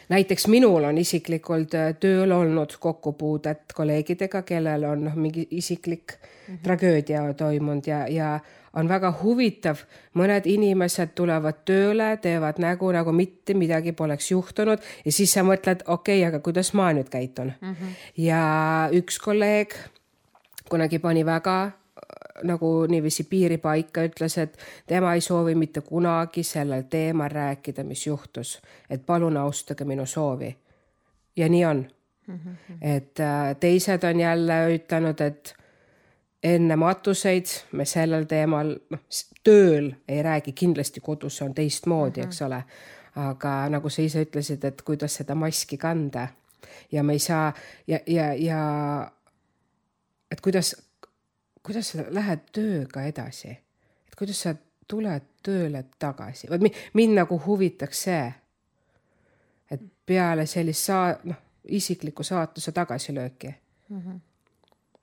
näiteks 0.09 0.47
minul 0.49 0.85
on 0.89 0.99
isiklikult 0.99 1.75
tööl 2.01 2.33
olnud 2.33 2.75
kokkupuudet 2.81 3.75
kolleegidega, 3.75 4.43
kellel 4.43 4.85
on 4.89 5.05
noh, 5.09 5.17
mingi 5.17 5.47
isiklik 5.51 6.13
mm 6.13 6.55
-hmm. 6.55 6.63
tragöödia 6.63 7.35
toimunud 7.35 7.87
ja, 7.87 8.09
ja 8.09 8.41
on 8.77 8.89
väga 8.89 9.13
huvitav, 9.23 9.83
mõned 10.19 10.47
inimesed 10.47 11.15
tulevad 11.19 11.63
tööle, 11.69 12.11
teevad 12.23 12.61
nägu, 12.63 12.91
nagu 12.93 13.13
mitte 13.13 13.55
midagi 13.55 13.93
poleks 13.93 14.31
juhtunud 14.31 14.85
ja 15.05 15.13
siis 15.13 15.33
sa 15.33 15.45
mõtled, 15.47 15.85
okei 15.87 16.21
okay,, 16.21 16.29
aga 16.29 16.43
kuidas 16.45 16.73
ma 16.75 16.91
nüüd 16.93 17.09
käitun 17.13 17.53
mm. 17.61 17.75
-hmm. 17.75 17.95
ja 18.17 18.43
üks 18.93 19.19
kolleeg 19.19 19.75
kunagi 20.69 20.99
pani 20.99 21.27
väga 21.27 21.65
äh, 21.65 21.73
nagu 22.45 22.87
niiviisi 22.87 23.25
piiri 23.25 23.59
paika, 23.59 24.05
ütles, 24.05 24.39
et 24.39 24.59
tema 24.87 25.15
ei 25.15 25.21
soovi 25.21 25.55
mitte 25.55 25.81
kunagi 25.81 26.43
sellel 26.43 26.83
teemal 26.91 27.31
rääkida, 27.31 27.85
mis 27.85 28.07
juhtus, 28.07 28.59
et 28.91 29.07
palun 29.07 29.37
austage 29.37 29.85
minu 29.85 30.07
soovi. 30.07 30.57
ja 31.37 31.49
nii 31.49 31.65
on 31.65 31.87
mm. 32.27 32.39
-hmm. 32.39 32.77
et 32.81 33.21
äh, 33.21 33.57
teised 33.61 34.05
on 34.05 34.21
jälle 34.21 34.75
ütelnud, 34.75 35.21
et 35.21 35.58
enne 36.43 36.77
matuseid 36.77 37.47
me 37.73 37.85
sellel 37.85 38.27
teemal, 38.31 38.75
noh, 38.91 39.01
tööl 39.45 39.93
ei 40.09 40.23
räägi, 40.23 40.53
kindlasti 40.53 41.01
kodus 41.01 41.43
on 41.43 41.55
teistmoodi 41.55 42.21
mm, 42.21 42.25
-hmm. 42.25 42.27
eks 42.27 42.43
ole. 42.43 42.65
aga 43.19 43.69
nagu 43.69 43.91
sa 43.91 44.03
ise 44.03 44.23
ütlesid, 44.23 44.65
et 44.65 44.83
kuidas 44.83 45.15
seda 45.15 45.35
maski 45.35 45.77
kanda 45.77 46.29
ja 46.93 47.03
me 47.03 47.13
ei 47.13 47.19
saa 47.19 47.53
ja, 47.87 47.99
ja, 48.07 48.35
ja 48.35 48.61
et 50.31 50.41
kuidas, 50.41 50.77
kuidas 51.63 51.89
sa 51.89 52.05
lähed 52.11 52.39
tööga 52.53 53.03
edasi, 53.03 53.51
et 54.07 54.15
kuidas 54.19 54.43
sa 54.43 54.55
tuled 54.89 55.23
tööle 55.43 55.85
tagasi, 55.99 56.49
mi- 56.61 56.75
mind 56.95 57.15
nagu 57.15 57.41
huvitaks 57.47 58.03
see, 58.03 58.33
et 59.71 59.81
peale 60.07 60.47
sellist 60.47 60.85
saa-, 60.85 61.19
noh, 61.25 61.37
isikliku 61.65 62.23
saatuse 62.23 62.73
tagasilööki. 62.73 63.55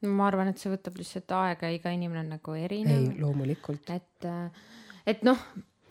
Ma 0.07 0.27
arvan, 0.29 0.51
et 0.51 0.62
see 0.62 0.71
võtab 0.74 0.97
lihtsalt 1.00 1.31
aega, 1.38 1.69
iga 1.74 1.93
inimene 1.95 2.25
on 2.25 2.33
nagu 2.38 2.57
ei 2.57 2.65
erinev,, 2.67 3.07
loomulikult. 3.21 3.89
et, 3.95 4.27
et 5.05 5.24
noh, 5.27 5.39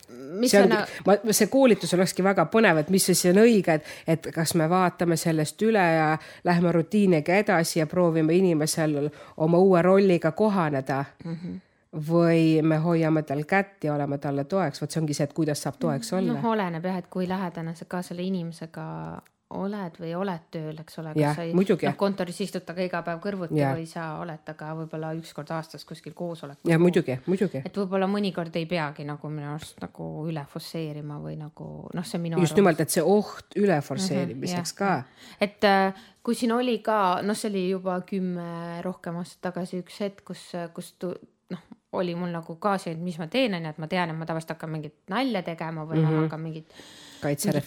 see 0.09 0.62
ongi, 0.62 0.78
ma, 1.06 1.16
see 1.33 1.50
koolitus 1.52 1.94
olekski 1.97 2.25
väga 2.25 2.47
põnev, 2.52 2.83
et 2.83 2.90
mis 2.94 3.04
siis 3.11 3.25
on 3.30 3.42
õige, 3.44 3.78
et, 3.78 3.92
et 4.16 4.30
kas 4.35 4.54
me 4.59 4.68
vaatame 4.71 5.16
sellest 5.21 5.62
üle 5.66 5.85
ja 5.85 6.09
lähme 6.44 6.73
rutiiniga 6.75 7.38
edasi 7.44 7.80
ja 7.80 7.87
proovime 7.90 8.37
inimesel 8.37 9.09
oma 9.37 9.61
uue 9.61 9.83
rolliga 9.83 10.33
kohaneda 10.33 11.04
mm. 11.25 11.38
-hmm 11.38 11.62
või 11.94 12.62
me 12.62 12.76
hoiame 12.83 13.23
tal 13.23 13.44
kätt 13.47 13.85
ja 13.85 13.94
oleme 13.94 14.18
talle 14.18 14.44
toeks, 14.44 14.80
vot 14.83 14.90
see 14.90 15.00
ongi 15.00 15.14
see, 15.14 15.28
et 15.28 15.33
kuidas 15.33 15.62
saab 15.62 15.76
toeks 15.78 16.12
olla. 16.12 16.33
noh, 16.33 16.49
oleneb 16.50 16.85
jah, 16.85 16.97
et 16.99 17.06
kui 17.06 17.28
lähedane 17.28 17.75
sa 17.78 17.85
ka 17.85 18.02
selle 18.02 18.23
inimesega 18.26 18.87
oled 19.54 19.98
või 20.00 20.14
oled 20.16 20.46
tööl, 20.50 20.78
eks 20.80 20.98
ole, 20.98 21.12
kas 21.14 21.36
sa 21.36 21.44
ei 21.44 21.52
noh, 21.54 21.96
kontoris 22.00 22.40
istud 22.40 22.64
temaga 22.64 22.86
iga 22.88 23.02
päev 23.06 23.20
kõrvuti 23.22 23.58
ja. 23.60 23.74
või 23.76 23.84
sa 23.86 24.06
oled 24.22 24.40
temaga 24.46 24.70
võib-olla 24.80 25.12
üks 25.18 25.34
kord 25.36 25.52
aastas 25.54 25.84
kuskil 25.84 26.14
koosolekul. 26.16 26.70
ja 26.70 26.78
muidugi, 26.80 27.18
muidugi. 27.26 27.60
et 27.64 27.76
võib-olla 27.76 28.08
mõnikord 28.10 28.56
ei 28.56 28.66
peagi 28.70 29.04
nagu 29.06 29.30
minu 29.30 29.52
arust 29.52 29.78
nagu 29.84 30.08
üle 30.28 30.46
forsseerima 30.50 31.20
või 31.22 31.36
nagu 31.38 31.68
noh, 31.94 32.08
see 32.08 32.18
on 32.18 32.24
minu. 32.24 32.40
just 32.42 32.56
nimelt, 32.58 32.80
et 32.80 32.90
see 32.90 33.04
oht 33.04 33.58
üle 33.60 33.78
forsseerimiseks 33.84 34.74
mm 34.74 34.86
-hmm, 34.86 35.04
ka. 35.04 35.38
et 35.40 35.68
äh, 35.70 36.04
kui 36.24 36.34
siin 36.34 36.52
oli 36.56 36.78
ka, 36.84 37.20
noh, 37.22 37.36
see 37.36 37.52
oli 37.52 37.68
juba 37.68 38.00
kümme 38.08 38.80
rohkem 38.82 39.20
aastat 39.20 39.50
tagasi 39.50 39.84
üks 39.84 40.00
hetk, 40.00 40.24
kus, 40.24 40.50
kus 40.74 40.94
noh, 41.52 41.64
oli 41.92 42.14
mul 42.18 42.32
nagu 42.34 42.56
ka 42.60 42.76
see, 42.80 42.94
et 42.96 43.02
mis 43.02 43.18
ma 43.20 43.28
teen, 43.30 43.54
onju, 43.58 43.74
et 43.74 43.82
ma 43.82 43.88
tean, 43.90 44.10
et 44.10 44.18
ma 44.18 44.26
tavaliselt 44.28 44.56
hakkan 44.56 44.72
mingit 44.72 44.96
nalja 45.12 45.44
tegema 45.46 45.84
või 45.84 46.00
mm 46.00 46.04
-hmm. 46.04 46.10
ma 46.10 46.16
mhm. 46.16 46.22
hakkan 46.24 46.40
mingit. 46.40 46.78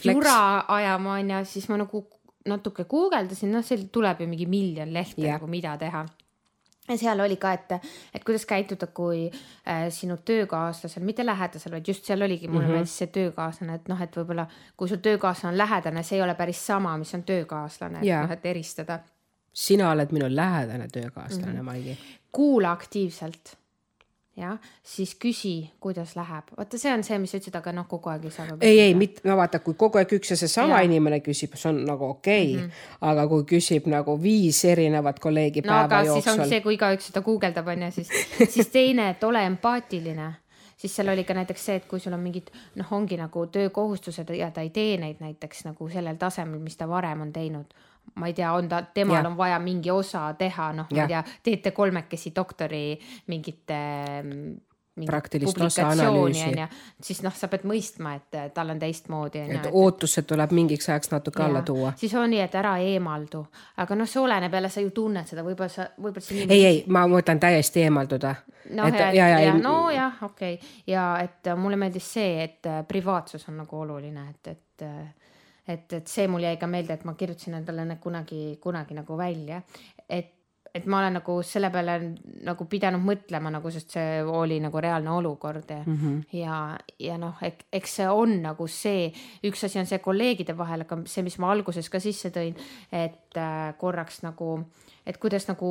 Jura 0.04 0.64
ajama 0.68 1.18
onju, 1.18 1.42
siis 1.44 1.68
ma 1.68 1.76
nagu 1.80 2.04
natuke 2.48 2.84
guugeldasin, 2.88 3.52
noh, 3.52 3.64
seal 3.64 3.88
tuleb 3.92 4.22
ju 4.22 4.28
mingi 4.30 4.46
miljon 4.46 4.92
lehte 4.92 5.20
yeah. 5.20 5.36
nagu 5.36 5.46
mida 5.50 5.76
teha 5.80 6.06
ja 6.88 6.96
seal 6.98 7.20
oli 7.20 7.36
ka, 7.36 7.52
et, 7.52 7.72
et 8.14 8.24
kuidas 8.24 8.46
käituda, 8.48 8.88
kui 8.94 9.26
äh, 9.28 9.86
sinu 9.92 10.16
töökaaslasel, 10.24 11.04
mitte 11.04 11.26
lähedasel, 11.26 11.72
vaid 11.76 11.88
just 11.88 12.08
seal 12.08 12.22
oligi, 12.22 12.48
mulle 12.48 12.60
mm 12.60 12.68
-hmm. 12.68 12.72
meeldis 12.72 12.98
see 12.98 13.06
töökaaslane, 13.12 13.74
et 13.74 13.88
noh, 13.88 14.02
et 14.02 14.16
võib-olla 14.16 14.46
kui 14.76 14.88
su 14.88 14.96
töökaaslane 14.96 15.52
on 15.52 15.58
lähedane, 15.58 16.02
see 16.02 16.18
ei 16.18 16.22
ole 16.22 16.34
päris 16.34 16.66
sama, 16.66 16.96
mis 16.96 17.14
on 17.14 17.22
töökaaslane 17.22 17.98
et 17.98 18.22
noh, 18.22 18.30
et 18.30 18.46
eristada. 18.46 19.00
sina 19.52 19.90
oled 19.90 20.12
minu 20.12 20.26
lähedane 20.28 20.88
töökaaslane 20.92 21.52
mm, 21.52 21.58
-hmm. 21.58 21.62
Maigi. 21.62 21.98
kuula 22.32 22.72
aktiivselt 22.72 23.56
jah, 24.38 24.58
siis 24.86 25.14
küsi, 25.20 25.70
kuidas 25.80 26.14
läheb. 26.16 26.52
vaata, 26.56 26.78
see 26.78 26.92
on 26.94 27.04
see, 27.04 27.18
mis 27.18 27.34
sa 27.34 27.40
ütlesid, 27.40 27.58
aga 27.58 27.72
noh, 27.74 27.88
kogu 27.90 28.12
aeg 28.12 28.24
ei 28.28 28.34
saa. 28.34 28.56
ei, 28.60 28.80
ei, 28.86 28.94
mitte, 28.98 29.22
no 29.28 29.36
vaata, 29.38 29.60
kui 29.64 29.76
kogu 29.78 30.00
aeg 30.00 30.14
üks 30.18 30.32
ja 30.32 30.38
seesama 30.40 30.80
inimene 30.86 31.20
küsib, 31.24 31.56
see 31.58 31.70
on 31.72 31.82
nagu 31.88 32.10
okei 32.14 32.54
okay, 32.54 32.64
mm, 32.64 32.70
-hmm. 32.70 33.06
aga 33.12 33.28
kui 33.28 33.46
küsib 33.54 33.88
nagu 33.90 34.18
viis 34.22 34.64
erinevat 34.64 35.18
kolleegi 35.20 35.64
no, 35.66 35.72
päeva 35.72 36.02
jooksul. 36.04 36.22
siis 36.22 36.34
ongi 36.34 36.48
see, 36.48 36.60
kui 36.66 36.78
igaüks 36.78 37.10
seda 37.10 37.22
guugeldab, 37.22 37.72
onju, 37.74 37.90
siis, 37.92 38.12
siis 38.54 38.68
teine, 38.74 39.10
et 39.10 39.24
ole 39.24 39.44
empaatiline 39.46 40.32
siis 40.78 40.96
seal 40.96 41.08
oli 41.08 41.24
ka 41.24 41.34
näiteks 41.34 41.64
see, 41.64 41.76
et 41.80 41.86
kui 41.90 42.00
sul 42.00 42.14
on 42.14 42.20
mingid 42.22 42.52
noh, 42.78 42.92
ongi 42.92 43.16
nagu 43.18 43.46
töökohustused 43.46 44.30
ja 44.38 44.50
ta 44.50 44.62
ei 44.62 44.70
tee 44.70 44.96
neid 44.96 45.20
näiteks 45.20 45.64
nagu 45.66 45.88
sellel 45.90 46.16
tasemel, 46.16 46.60
mis 46.62 46.76
ta 46.76 46.88
varem 46.88 47.26
on 47.26 47.32
teinud 47.32 47.74
ma 48.14 48.30
ei 48.30 48.34
tea, 48.34 48.52
on 48.52 48.68
ta, 48.68 48.82
temal 48.94 49.22
ja. 49.22 49.28
on 49.28 49.36
vaja 49.36 49.58
mingi 49.62 49.90
osa 49.90 50.28
teha, 50.38 50.72
noh, 50.72 50.88
ma 50.90 51.02
ei 51.04 51.12
tea, 51.14 51.24
teete 51.42 51.70
kolmekesi 51.76 52.32
doktori 52.36 52.82
mingite 53.26 53.78
mm, 54.22 54.56
praktilist 55.06 55.60
osa 55.60 55.88
analüüsi. 55.88 56.66
siis 57.02 57.22
noh, 57.22 57.34
sa 57.34 57.48
pead 57.48 57.64
mõistma, 57.68 58.14
et 58.18 58.54
tal 58.54 58.72
on 58.74 58.78
teistmoodi. 58.78 59.44
et 59.54 59.68
ootused 59.70 60.26
tuleb 60.28 60.52
mingiks 60.56 60.88
ajaks 60.88 61.12
natuke 61.12 61.42
alla 61.42 61.62
tuua. 61.62 61.92
siis 61.96 62.14
on 62.14 62.30
nii, 62.30 62.40
et 62.44 62.54
ära 62.58 62.76
eemaldu, 62.82 63.44
aga 63.76 63.98
noh, 63.98 64.08
see 64.08 64.22
oleneb 64.22 64.54
jälle, 64.54 64.70
sa 64.72 64.84
ju 64.84 64.90
tunned 64.94 65.30
seda, 65.30 65.44
võib-olla 65.46 65.72
sa, 65.72 65.88
võib-olla 65.98 66.24
see 66.24 66.36
inimene. 66.38 66.58
ei, 66.58 66.66
ei, 66.66 66.82
ma 66.86 67.06
mõtlen 67.10 67.40
täiesti 67.42 67.84
eemalduda. 67.86 68.34
noh, 68.70 68.90
ja, 68.92 69.12
ja, 69.12 69.28
ja, 69.34 69.40
ja 69.48 69.54
nojah, 69.60 70.22
okei 70.22 70.58
okay. 70.58 70.74
ja 70.86 71.08
et 71.22 71.52
mulle 71.56 71.78
meeldis 71.80 72.12
see, 72.18 72.42
et 72.44 72.72
privaatsus 72.88 73.48
on 73.48 73.62
nagu 73.62 73.80
oluline, 73.84 74.28
et, 74.34 74.56
et 74.56 74.88
et, 75.68 75.92
et 75.92 76.08
see 76.08 76.26
mul 76.28 76.42
jäi 76.46 76.56
ka 76.56 76.66
meelde, 76.70 76.96
et 76.96 77.04
ma 77.04 77.14
kirjutasin 77.18 77.60
endale 77.60 77.84
need 77.84 78.00
kunagi, 78.02 78.42
kunagi 78.62 78.96
nagu 78.98 79.16
välja, 79.20 79.62
et 80.08 80.34
et 80.74 80.86
ma 80.86 81.00
olen 81.00 81.16
nagu 81.18 81.38
selle 81.46 81.70
peale 81.72 81.94
nagu 82.46 82.66
pidanud 82.70 83.02
mõtlema 83.04 83.50
nagu, 83.52 83.70
sest 83.72 83.94
see 83.96 84.18
oli 84.22 84.58
nagu 84.62 84.80
reaalne 84.82 85.10
olukord 85.16 85.70
ja 85.70 85.78
mm, 85.84 85.96
-hmm. 85.96 86.18
ja, 86.38 86.58
ja 87.00 87.18
noh, 87.18 87.40
eks 87.72 87.96
see 88.00 88.08
on 88.08 88.36
nagu 88.42 88.66
see, 88.66 89.08
üks 89.44 89.64
asi 89.64 89.80
on 89.80 89.86
see 89.86 89.98
kolleegide 90.04 90.56
vahel, 90.58 90.84
aga 90.86 91.00
see, 91.06 91.22
mis 91.22 91.38
ma 91.38 91.52
alguses 91.52 91.88
ka 91.88 92.00
sisse 92.00 92.30
tõin, 92.34 92.56
et 92.92 93.36
äh, 93.36 93.74
korraks 93.78 94.22
nagu, 94.22 94.60
et 95.08 95.18
kuidas 95.18 95.48
nagu 95.48 95.68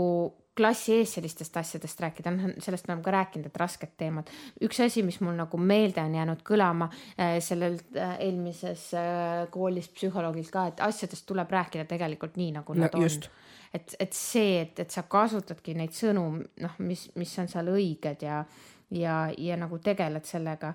klassi 0.58 0.96
ees 0.98 1.14
sellistest 1.18 1.58
asjadest 1.62 2.00
rääkida, 2.02 2.32
noh 2.34 2.56
sellest 2.64 2.88
me 2.88 2.94
oleme 2.94 3.06
ka 3.06 3.14
rääkinud, 3.14 3.50
et 3.50 3.60
rasked 3.62 3.94
teemad. 3.98 4.30
üks 4.64 4.80
asi, 4.84 5.04
mis 5.06 5.20
mul 5.22 5.38
nagu 5.38 5.58
meelde 5.62 6.02
on 6.02 6.16
jäänud 6.18 6.44
kõlama 6.48 6.90
äh, 6.90 7.38
sellel 7.44 7.78
äh, 7.96 8.16
eelmises 8.26 8.90
äh, 8.98 9.46
koolis 9.54 9.90
psühholoogilt 9.94 10.52
ka, 10.54 10.68
et 10.72 10.86
asjadest 10.86 11.28
tuleb 11.30 11.52
rääkida 11.54 11.86
tegelikult 11.90 12.40
nii, 12.42 12.52
nagu 12.60 12.78
nad 12.78 12.94
no, 12.94 13.04
on. 13.06 13.28
et, 13.74 13.98
et 14.00 14.18
see, 14.18 14.62
et, 14.62 14.80
et 14.86 14.94
sa 14.94 15.06
kasutadki 15.10 15.78
neid 15.78 15.94
sõnu, 15.98 16.30
noh, 16.64 16.80
mis, 16.80 17.10
mis 17.16 17.36
on 17.44 17.52
seal 17.52 17.70
õiged 17.74 18.26
ja, 18.26 18.44
ja, 18.98 19.20
ja 19.38 19.60
nagu 19.60 19.80
tegeled 19.84 20.26
sellega 20.26 20.74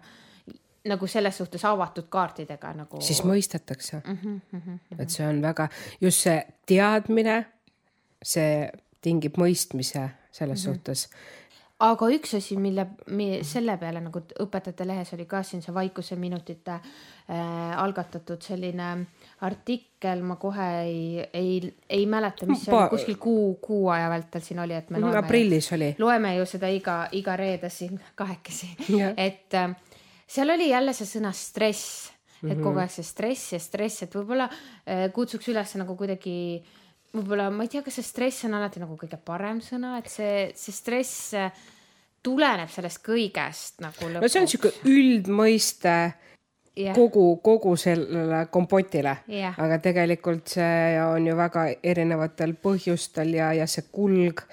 nagu 0.88 1.07
selles 1.07 1.37
suhtes 1.38 1.64
avatud 1.64 2.09
kaartidega 2.11 2.73
nagu. 2.75 3.00
siis 3.00 3.23
mõistetakse 3.26 4.00
mm. 4.00 4.19
-hmm, 4.23 4.40
mm 4.52 4.61
-hmm. 4.61 5.02
et 5.02 5.11
see 5.11 5.26
on 5.26 5.42
väga 5.42 5.69
just 6.00 6.21
see 6.26 6.47
teadmine, 6.66 7.45
see 8.23 8.71
tingib 9.02 9.38
mõistmise 9.38 10.09
selles 10.31 10.67
mm 10.67 10.73
-hmm. 10.73 10.75
suhtes 10.75 11.09
aga 11.83 12.09
üks 12.14 12.37
asi, 12.38 12.57
mille, 12.61 12.85
selle 13.47 13.75
peale 13.81 14.00
nagu 14.02 14.23
õpetajate 14.45 14.87
lehes 14.87 15.12
oli 15.17 15.26
ka 15.31 15.43
siin 15.47 15.62
see 15.64 15.75
vaikuseminutite 15.75 16.75
äh, 16.76 17.73
algatatud 17.83 18.43
selline 18.43 18.91
artikkel, 19.47 20.23
ma 20.26 20.37
kohe 20.43 20.69
ei, 20.85 21.25
ei, 21.35 21.57
ei 21.91 22.07
mäleta, 22.11 22.47
mis 22.50 22.64
see 22.67 22.75
pa... 22.75 22.87
kuskil 22.93 23.19
kuu, 23.23 23.57
kuu 23.64 23.88
aja 23.95 24.11
vältel 24.12 24.45
siin 24.47 24.62
oli, 24.62 24.76
et 24.79 24.93
me 24.95 25.02
loeme. 25.02 25.23
aprillis 25.25 25.73
oli. 25.75 25.93
loeme 25.99 26.37
ju 26.37 26.47
seda 26.55 26.71
iga, 26.73 26.99
iga 27.19 27.37
reede 27.38 27.71
siin 27.73 27.99
kahekesi 28.19 28.71
et 29.17 29.59
äh, 29.59 29.75
seal 30.26 30.55
oli 30.55 30.71
jälle 30.71 30.95
see 30.97 31.09
sõna 31.17 31.35
stress, 31.37 32.11
et 32.43 32.57
mm 32.57 32.62
kogu 32.62 32.83
aeg 32.83 32.91
see 32.91 33.07
stress 33.07 33.57
ja 33.57 33.59
stress, 33.62 34.07
et 34.07 34.14
võib-olla 34.14 34.49
äh, 34.50 35.09
kutsuks 35.14 35.50
üles 35.50 35.75
nagu 35.79 35.99
kuidagi 35.99 36.37
äh, 36.61 36.79
võib-olla 37.12 37.50
ma 37.52 37.66
ei 37.66 37.73
tea, 37.73 37.85
kas 37.85 38.00
see 38.00 38.09
stress 38.09 38.49
on 38.49 38.57
alati 38.59 38.83
nagu 38.83 38.97
kõige 39.00 39.19
parem 39.21 39.61
sõna, 39.64 39.97
et 40.00 40.11
see, 40.11 40.50
see 40.57 40.75
stress 40.75 41.33
äh, 41.38 41.62
tuleneb 42.25 42.71
sellest 42.73 43.02
kõigest 43.04 43.83
nagu 43.85 44.09
lõpuks. 44.09 44.23
no 44.23 44.31
see 44.31 44.42
on 44.42 44.50
sihuke 44.50 44.73
üldmõiste 44.88 45.97
yeah. 46.76 46.95
kogu, 46.97 47.26
kogu 47.45 47.75
sellele 47.81 48.45
kompotile 48.54 49.19
yeah., 49.31 49.59
aga 49.61 49.81
tegelikult 49.83 50.54
see 50.54 50.97
on 51.02 51.26
ju 51.28 51.37
väga 51.38 51.66
erinevatel 51.83 52.57
põhjustel 52.62 53.35
ja, 53.37 53.52
ja 53.57 53.69
see 53.71 53.88
kulg 53.92 54.45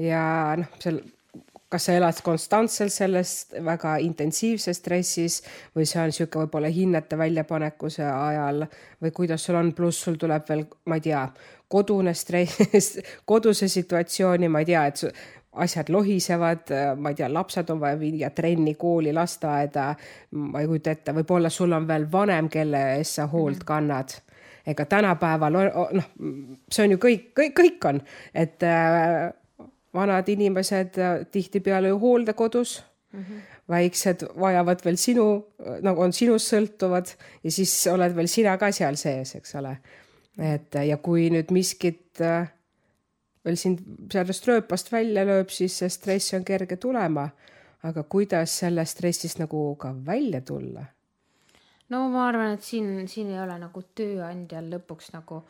ja 0.00 0.24
noh, 0.60 0.78
seal 0.82 1.00
kas 1.68 1.88
sa 1.88 1.96
elad 1.98 2.20
konstantselt 2.22 2.92
selles 2.92 3.32
väga 3.64 3.96
intensiivses 4.04 4.78
stressis 4.78 5.40
või 5.74 5.86
see 5.88 6.00
on 6.02 6.12
niisugune 6.12 6.46
võib-olla 6.46 6.70
hinnete 6.70 7.18
väljapanekuse 7.18 8.04
ajal 8.06 8.66
või 9.02 9.14
kuidas 9.16 9.46
sul 9.46 9.58
on, 9.58 9.72
pluss 9.74 10.04
sul 10.06 10.18
tuleb 10.20 10.46
veel, 10.48 10.66
ma 10.86 11.00
ei 11.00 11.06
tea, 11.08 11.24
kodune 11.68 12.14
stress, 12.14 12.98
koduse 13.30 13.68
situatsiooni, 13.68 14.48
ma 14.48 14.62
ei 14.62 14.70
tea, 14.70 14.84
et 14.86 15.02
asjad 15.64 15.90
lohisevad, 15.94 16.70
ma 16.98 17.12
ei 17.12 17.18
tea, 17.18 17.28
lapsed 17.32 17.70
on 17.70 17.80
vaja 17.82 17.98
viia 17.98 18.30
trenni, 18.34 18.74
kooli, 18.74 19.12
lasteaeda. 19.14 19.94
ma 20.30 20.60
ei 20.60 20.66
kujuta 20.70 20.94
ette, 20.94 21.14
võib-olla 21.14 21.50
sul 21.50 21.72
on 21.72 21.86
veel 21.88 22.06
vanem, 22.12 22.48
kelle 22.50 22.82
eest 22.98 23.20
sa 23.20 23.26
hoolt 23.30 23.62
mhm. 23.62 23.66
kannad. 23.66 24.18
ega 24.66 24.86
tänapäeval 24.88 25.52
noh, 25.52 26.04
see 26.72 26.84
on 26.86 26.94
ju 26.94 26.98
kõik, 26.98 27.24
kõik, 27.36 27.52
kõik 27.58 27.88
on, 27.88 27.98
et 28.32 28.62
äh, 28.64 29.28
vanad 29.94 30.28
inimesed 30.28 30.98
äh, 30.98 31.26
tihtipeale 31.30 31.88
ju 31.88 31.98
hooldekodus 31.98 32.82
mm. 33.12 33.20
-hmm 33.20 33.50
väiksed 33.68 34.26
vajavad 34.40 34.82
veel 34.84 34.96
sinu, 35.00 35.46
nagu 35.80 36.02
on 36.04 36.12
sinust 36.12 36.50
sõltuvad 36.52 37.14
ja 37.44 37.50
siis 37.50 37.86
oled 37.88 38.12
veel 38.12 38.28
sina 38.28 38.58
ka 38.60 38.68
seal 38.76 38.98
sees, 39.00 39.30
eks 39.38 39.54
ole 39.56 39.78
et 40.38 40.74
ja 40.88 40.98
kui 41.02 41.28
nüüd 41.32 41.52
miskit 41.54 42.20
äh, 42.22 42.48
veel 43.44 43.58
sind 43.60 43.82
sellest 44.12 44.48
rööpast 44.48 44.90
välja 44.92 45.24
lööb, 45.26 45.52
siis 45.52 45.76
see 45.78 45.90
stress 45.92 46.34
on 46.34 46.44
kerge 46.44 46.76
tulema. 46.76 47.30
aga 47.84 48.02
kuidas 48.08 48.48
sellest 48.58 48.96
stressist 48.96 49.38
nagu 49.38 49.76
ka 49.76 49.92
välja 50.06 50.40
tulla? 50.40 50.84
no 51.88 52.08
ma 52.08 52.28
arvan, 52.28 52.54
et 52.54 52.62
siin, 52.62 53.08
siin 53.08 53.30
ei 53.30 53.40
ole 53.40 53.58
nagu 53.58 53.82
tööandjal 53.94 54.70
lõpuks 54.72 55.12
nagu 55.12 55.44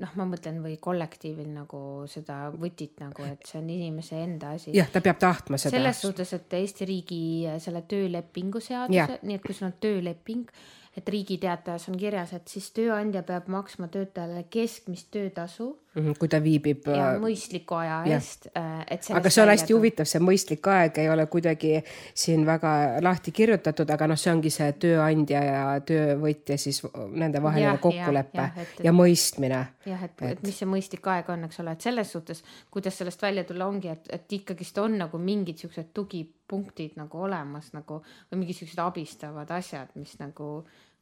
noh, 0.00 0.12
ma 0.16 0.26
mõtlen 0.26 0.60
või 0.64 0.76
kollektiivil 0.82 1.50
nagu 1.52 1.80
seda 2.10 2.46
võtit 2.54 3.02
nagu, 3.02 3.26
et 3.28 3.44
see 3.46 3.60
on 3.60 3.68
inimese 3.70 4.20
enda 4.24 4.54
asi. 4.56 4.72
jah, 4.76 4.88
ta 4.92 5.02
peab 5.04 5.20
tahtma 5.22 5.60
seda. 5.60 5.76
selles 5.76 6.00
suhtes, 6.04 6.32
et 6.38 6.56
Eesti 6.60 6.88
riigi 6.88 7.24
selle 7.62 7.84
töölepingu 7.88 8.62
seaduse, 8.62 9.18
nii 9.22 9.36
et 9.38 9.44
kui 9.44 9.56
sul 9.56 9.68
on 9.68 9.76
tööleping 9.82 10.48
et 10.96 11.08
Riigi 11.08 11.38
Teatajas 11.40 11.88
on 11.88 11.96
kirjas, 12.00 12.34
et 12.36 12.48
siis 12.52 12.68
tööandja 12.76 13.22
peab 13.24 13.48
maksma 13.52 13.88
töötajale 13.92 14.44
keskmist 14.52 15.08
töötasu 15.14 15.70
kui 15.92 16.28
ta 16.28 16.38
viibib. 16.40 16.86
ja 16.88 17.10
äh, 17.12 17.18
mõistliku 17.20 17.76
aja 17.76 17.98
eest, 18.08 18.46
äh, 18.56 18.80
et. 18.94 19.04
aga 19.12 19.30
see 19.32 19.42
on 19.42 19.50
hästi 19.52 19.74
huvitav, 19.76 20.08
see 20.08 20.22
mõistlik 20.24 20.68
aeg 20.72 21.00
ei 21.02 21.10
ole 21.12 21.26
kuidagi 21.32 21.74
siin 21.84 22.46
väga 22.48 23.02
lahti 23.04 23.34
kirjutatud, 23.36 23.90
aga 23.92 24.08
noh, 24.08 24.20
see 24.20 24.32
ongi 24.32 24.52
see 24.54 24.70
tööandja 24.80 25.42
ja 25.44 25.64
töövõtja 25.84 26.56
siis 26.60 26.80
nende 27.12 27.42
vaheline 27.44 27.74
kokkulepe 27.82 28.40
ja, 28.40 28.46
ja, 28.56 28.86
ja 28.88 28.94
mõistmine. 28.96 29.60
jah, 29.88 30.06
et, 30.08 30.16
et, 30.30 30.40
mis 30.46 30.62
see 30.62 30.70
mõistlik 30.70 31.10
aeg 31.12 31.28
on, 31.34 31.44
eks 31.48 31.60
ole, 31.60 31.76
et 31.76 31.84
selles 31.84 32.14
suhtes, 32.16 32.40
kuidas 32.72 32.96
sellest 33.02 33.22
välja 33.22 33.44
tulla 33.48 33.68
ongi, 33.68 33.92
et, 33.92 34.08
et 34.16 34.38
ikkagist 34.38 34.80
on 34.80 34.96
nagu 35.04 35.20
mingid 35.20 35.60
siuksed 35.60 35.92
tugipunktid 35.92 36.96
nagu 37.00 37.20
olemas 37.28 37.68
nagu 37.76 38.00
või 38.32 38.46
mingisugused 38.46 38.80
abistavad 38.80 39.52
asjad, 39.60 39.92
mis 40.00 40.16
nagu 40.22 40.54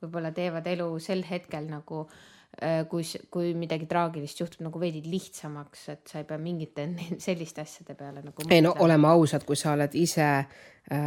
võib-olla 0.03 0.35
teevad 0.35 0.67
elu 0.67 0.91
sel 0.99 1.23
hetkel 1.29 1.71
nagu 1.71 2.03
äh, 2.09 2.29
Äh, 2.59 2.83
kui, 2.91 3.05
kui 3.31 3.53
midagi 3.55 3.87
traagilist 3.89 4.41
juhtub 4.43 4.65
nagu 4.67 4.81
veidi 4.83 5.01
lihtsamaks, 5.07 5.85
et 5.93 6.11
sa 6.11 6.19
ei 6.19 6.27
pea 6.27 6.37
mingite 6.37 6.83
selliste 7.27 7.63
asjade 7.63 7.95
peale 7.95 8.25
nagu. 8.25 8.45
ei 8.51 8.61
no 8.61 8.75
oleme 8.85 9.09
ausad, 9.09 9.47
kui 9.47 9.57
sa 9.57 9.77
oled 9.77 9.95
ise 9.97 10.27
äh, 10.27 10.99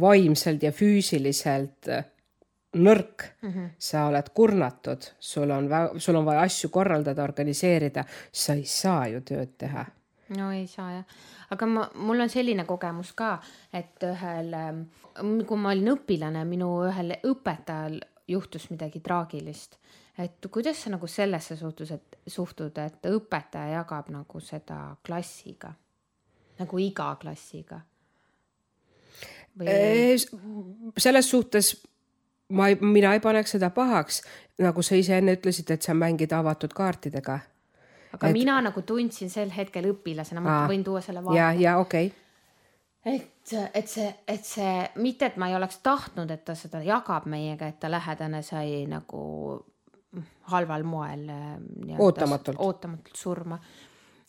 vaimselt 0.00 0.62
ja 0.62 0.70
füüsiliselt 0.76 1.90
äh, 1.90 2.04
nõrk 2.76 3.24
mm, 3.40 3.48
-hmm. 3.48 3.72
sa 3.78 4.04
oled 4.12 4.30
kurnatud, 4.36 5.08
sul 5.18 5.50
on, 5.50 5.68
sul 5.96 6.20
on 6.20 6.28
vaja 6.28 6.44
asju 6.44 6.70
korraldada, 6.70 7.24
organiseerida, 7.24 8.04
sa 8.32 8.54
ei 8.54 8.64
saa 8.64 9.08
ju 9.08 9.24
tööd 9.24 9.56
teha. 9.58 9.86
no 10.36 10.52
ei 10.52 10.66
saa 10.66 10.92
jah, 10.92 11.04
aga 11.50 11.66
ma, 11.66 11.90
mul 11.94 12.20
on 12.20 12.28
selline 12.28 12.64
kogemus 12.64 13.14
ka, 13.16 13.38
et 13.72 14.04
ühel, 14.04 14.54
ähm, 14.54 14.86
kui 15.46 15.56
ma 15.56 15.72
olin 15.72 15.96
õpilane, 15.96 16.44
minu 16.44 16.74
ühel 16.84 17.16
õpetajal 17.24 18.02
juhtus 18.28 18.70
midagi 18.70 19.00
traagilist 19.00 19.80
et 20.18 20.46
kuidas 20.52 20.82
sa 20.82 20.90
nagu 20.90 21.06
sellesse 21.06 21.56
suhtus, 21.56 21.90
et 21.90 22.18
suhtud, 22.26 22.78
et 22.78 23.08
õpetaja 23.10 23.80
jagab 23.80 24.08
nagu 24.14 24.40
seda 24.40 24.96
klassiga, 25.06 25.72
nagu 26.60 26.80
iga 26.80 27.10
klassiga? 27.20 27.80
Või... 29.56 30.16
selles 31.00 31.30
suhtes 31.30 31.72
ma 32.52 32.68
ei, 32.68 32.76
mina 32.80 33.14
ei 33.16 33.20
paneks 33.24 33.56
seda 33.56 33.70
pahaks, 33.74 34.20
nagu 34.60 34.82
sa 34.84 34.98
ise 34.98 35.16
enne 35.16 35.36
ütlesid, 35.38 35.70
et 35.72 35.82
sa 35.82 35.94
mängid 35.96 36.32
avatud 36.36 36.74
kaartidega. 36.76 37.38
aga 38.12 38.28
et... 38.28 38.32
mina 38.36 38.60
nagu 38.60 38.82
tundsin 38.82 39.32
sel 39.32 39.50
hetkel 39.56 39.88
õpilasena, 39.94 40.44
ma 40.44 40.60
Aa, 40.60 40.68
võin 40.70 40.84
tuua 40.84 41.00
selle 41.00 41.24
vaate. 41.24 41.40
ja, 41.40 41.52
ja 41.52 41.78
okei 41.78 42.06
okay 42.12 42.22
et, 43.06 43.52
et 43.74 43.88
see, 43.88 44.08
et 44.28 44.44
see, 44.44 44.74
mitte 44.98 45.28
et 45.28 45.36
ma 45.38 45.48
ei 45.50 45.54
oleks 45.54 45.78
tahtnud, 45.78 46.30
et 46.30 46.44
ta 46.44 46.56
seda 46.58 46.82
jagab 46.82 47.28
meiega, 47.30 47.68
et 47.70 47.78
ta 47.80 47.90
lähedane 47.90 48.42
sai 48.42 48.82
nagu 48.90 49.20
halval 50.52 50.86
moel. 50.86 51.26
Äh, 51.28 51.98
ootamatult. 51.98 52.60
ootamatult 52.62 53.16
surma. 53.16 53.58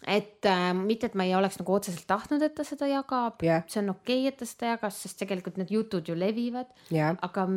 et 0.05 0.45
äh, 0.45 0.73
mitte, 0.77 1.09
et 1.09 1.15
ma 1.17 1.25
ei 1.25 1.33
oleks 1.35 1.57
nagu 1.59 1.73
otseselt 1.73 2.05
tahtnud, 2.07 2.43
et 2.45 2.53
ta 2.55 2.63
seda 2.67 2.87
jagab 2.89 3.41
yeah., 3.43 3.63
see 3.67 3.81
on 3.81 3.95
okei 3.95 4.19
okay,, 4.21 4.27
et 4.29 4.37
ta 4.37 4.45
seda 4.45 4.75
jagas, 4.75 4.99
sest 5.03 5.17
tegelikult 5.23 5.57
need 5.57 5.73
jutud 5.73 6.05
ju 6.07 6.15
levivad 6.15 6.69
yeah., 6.93 7.17
aga, 7.25 7.47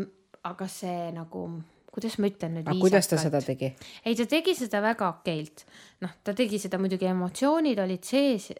aga 0.49 0.69
see 0.73 1.11
nagu 1.13 1.45
kuidas 1.91 2.17
ma 2.19 2.31
ütlen 2.31 2.57
nüüd 2.57 2.65
viisakalt. 2.65 2.87
kuidas 2.87 3.11
ta 3.11 3.19
seda 3.21 3.43
tegi? 3.45 3.71
ei, 4.05 4.17
ta 4.17 4.27
tegi 4.31 4.55
seda 4.57 4.81
väga 4.85 5.11
okeilt. 5.19 5.67
noh, 6.05 6.17
ta 6.25 6.35
tegi 6.37 6.61
seda 6.63 6.81
muidugi, 6.81 7.09
emotsioonid 7.11 7.83
olid 7.85 8.09
sees, 8.09 8.51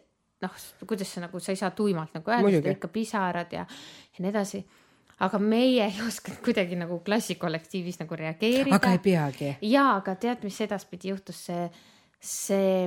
noh, 0.45 0.61
kuidas 0.85 1.15
sa 1.15 1.25
nagu, 1.25 1.41
sa 1.41 1.55
ei 1.55 1.59
saa 1.59 1.71
tuimalt 1.75 2.13
nagu 2.19 2.35
öelda, 2.37 2.75
ikka 2.75 2.91
pisarad 2.93 3.57
ja, 3.57 3.65
ja 3.65 4.23
nii 4.23 4.33
edasi 4.33 4.61
aga 5.21 5.39
meie 5.41 5.85
ei 5.85 6.01
osanud 6.07 6.41
kuidagi 6.45 6.77
nagu 6.79 6.99
klassikollektiivis 7.05 8.01
nagu 8.01 8.17
reageerida. 8.19 8.75
aga 8.79 8.93
ei 8.95 9.01
peagi. 9.03 9.55
ja, 9.69 9.87
aga 9.99 10.15
tead, 10.15 10.45
mis 10.47 10.59
edaspidi 10.65 11.11
juhtus, 11.13 11.45
see, 11.47 11.67
see 12.19 12.85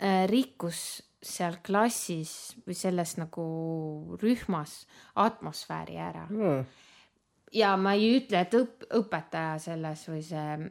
äh, 0.00 0.24
rikkus 0.30 1.02
seal 1.20 1.58
klassis 1.64 2.54
või 2.64 2.76
selles 2.78 3.16
nagu 3.20 3.46
rühmas 4.22 4.86
atmosfääri 5.20 5.98
ära 6.00 6.24
mm.. 6.30 6.62
ja 7.60 7.74
ma 7.76 7.92
ei 7.98 8.14
ütle, 8.16 8.46
et 8.46 8.56
õp-, 8.56 8.86
õpetaja 9.02 9.58
selles 9.60 10.06
või 10.08 10.22
see 10.24 10.70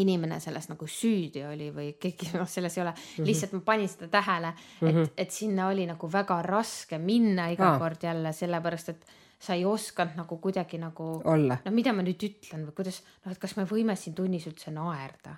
inimene 0.00 0.40
selles 0.40 0.68
nagu 0.70 0.88
süüdi 0.90 1.44
oli 1.46 1.70
või 1.74 1.92
keegi 2.00 2.32
noh, 2.36 2.48
selles 2.48 2.76
ei 2.78 2.82
ole 2.82 2.92
mm, 2.92 3.04
-hmm. 3.04 3.28
lihtsalt 3.30 3.54
ma 3.56 3.60
panin 3.66 3.88
seda 3.88 4.08
tähele, 4.08 4.52
et 4.56 4.82
mm, 4.82 4.96
-hmm. 4.96 5.12
et 5.16 5.30
sinna 5.30 5.68
oli 5.68 5.86
nagu 5.86 6.12
väga 6.12 6.40
raske 6.42 6.98
minna 6.98 7.48
iga 7.52 7.72
ah. 7.74 7.78
kord 7.78 8.02
jälle 8.02 8.32
sellepärast, 8.32 8.88
et 8.88 9.06
sa 9.38 9.54
ei 9.54 9.64
osanud 9.64 10.16
nagu 10.16 10.36
kuidagi 10.36 10.78
nagu. 10.78 11.22
noh, 11.24 11.72
mida 11.72 11.92
ma 11.92 12.02
nüüd 12.02 12.22
ütlen 12.22 12.66
või 12.66 12.76
kuidas, 12.76 13.02
noh, 13.24 13.32
et 13.32 13.38
kas 13.38 13.56
me 13.56 13.64
võime 13.64 13.96
siin 13.96 14.14
tunnis 14.14 14.46
üldse 14.46 14.70
naerda. 14.70 15.36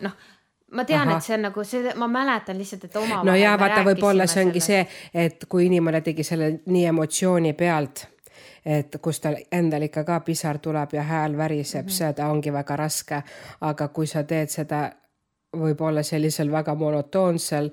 noh 0.00 0.12
ma 0.72 0.84
tean, 0.84 1.10
et 1.10 1.22
see 1.22 1.34
on 1.36 1.46
nagu 1.46 1.64
see, 1.64 1.94
ma 1.94 2.08
mäletan 2.10 2.58
lihtsalt, 2.58 2.84
et 2.84 2.96
omavahel. 2.96 3.26
no 3.26 3.34
ja 3.38 3.54
vaata, 3.58 3.84
võib-olla 3.86 4.26
see 4.26 4.44
ongi 4.44 4.60
sellest. 4.60 4.90
see, 5.12 5.24
et 5.26 5.46
kui 5.48 5.66
inimene 5.66 6.00
tegi 6.00 6.24
selle 6.26 6.50
nii 6.66 6.84
emotsiooni 6.90 7.52
pealt 7.54 8.06
et 8.66 8.96
kus 9.02 9.20
tal 9.22 9.36
endal 9.54 9.86
ikka 9.86 10.02
ka 10.04 10.20
pisar 10.26 10.58
tuleb 10.58 10.96
ja 10.96 11.02
hääl 11.06 11.36
väriseb 11.38 11.84
mm, 11.84 11.88
-hmm. 11.88 11.98
seda 11.98 12.28
ongi 12.28 12.52
väga 12.52 12.76
raske. 12.76 13.22
aga 13.60 13.88
kui 13.88 14.06
sa 14.06 14.22
teed 14.24 14.48
seda 14.48 14.90
võib-olla 15.56 16.02
sellisel 16.02 16.50
väga 16.52 16.74
monotoonsel 16.74 17.70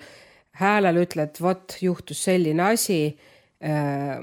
häälel, 0.52 0.98
ütled, 0.98 1.42
vot 1.42 1.78
juhtus 1.82 2.24
selline 2.24 2.64
asi 2.64 3.18
äh, 3.64 4.20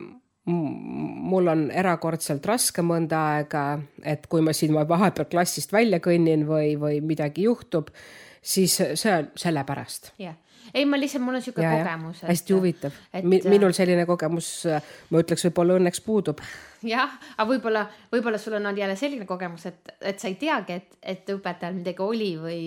mul 1.31 1.47
on 1.47 1.71
erakordselt 1.71 2.47
raske 2.47 2.83
mõnda 2.83 3.19
aega, 3.35 3.79
et 4.03 4.27
kui 4.27 4.41
ma 4.41 4.53
siin 4.53 4.75
vahepeal 4.75 5.29
klassist 5.31 5.73
välja 5.73 5.99
kõnnin 5.99 6.47
või, 6.47 6.81
või 6.81 7.01
midagi 7.01 7.43
juhtub, 7.43 7.91
siis 8.43 8.77
see 8.95 9.17
on 9.19 9.31
sellepärast. 9.37 10.13
jah 10.19 10.31
yeah 10.31 10.50
ei, 10.75 10.87
ma 10.89 10.99
lihtsalt, 11.01 11.25
mul 11.25 11.39
on 11.39 11.45
siuke 11.45 11.65
ja, 11.65 11.77
kogemus. 11.79 12.25
hästi 12.29 12.57
huvitav 12.57 12.97
et.... 13.13 13.25
minul 13.25 13.75
selline 13.77 14.07
kogemus, 14.09 14.51
ma 15.11 15.23
ütleks, 15.23 15.47
võib-olla 15.49 15.79
õnneks 15.81 16.03
puudub. 16.07 16.43
jah, 16.95 17.15
aga 17.37 17.49
võib-olla, 17.51 17.87
võib-olla 18.13 18.41
sul 18.41 18.59
on 18.59 18.67
olnud 18.67 18.83
jälle 18.83 18.99
selline 18.99 19.29
kogemus, 19.29 19.67
et, 19.71 19.95
et 20.13 20.21
sa 20.21 20.29
ei 20.31 20.37
teagi, 20.41 20.81
et, 20.81 21.01
et 21.15 21.33
õpetajal 21.37 21.79
midagi 21.81 22.07
oli 22.07 22.35
või 22.41 22.61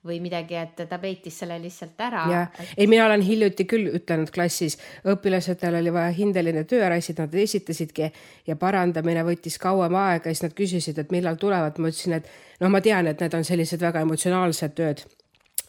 või 0.00 0.16
midagi, 0.24 0.56
et 0.56 0.78
ta 0.88 0.96
peitis 0.96 1.42
selle 1.42 1.58
lihtsalt 1.60 1.98
ära. 2.00 2.22
jah, 2.32 2.62
ei, 2.72 2.86
mina 2.88 3.04
olen 3.04 3.20
hiljuti 3.20 3.66
küll 3.68 3.90
ütelnud 3.98 4.32
klassis, 4.32 4.78
õpilastel 5.04 5.76
oli 5.76 5.92
vaja 5.92 6.14
hindeline 6.16 6.64
töörasid, 6.64 7.20
nad 7.20 7.36
esitasidki 7.36 8.08
ja 8.48 8.56
parandamine 8.56 9.26
võttis 9.28 9.60
kauem 9.60 9.98
aega 10.00 10.32
ja 10.32 10.32
siis 10.32 10.46
nad 10.46 10.56
küsisid, 10.56 11.04
et 11.04 11.12
millal 11.12 11.36
tulevad, 11.36 11.76
ma 11.76 11.92
ütlesin, 11.92 12.16
et 12.16 12.32
noh, 12.64 12.72
ma 12.72 12.80
tean, 12.80 13.12
et 13.12 13.20
need 13.20 13.36
on 13.36 13.44
sellised 13.44 13.84
väga 13.84 14.06
emotsionaalsed 14.08 14.72
tööd. 14.80 15.04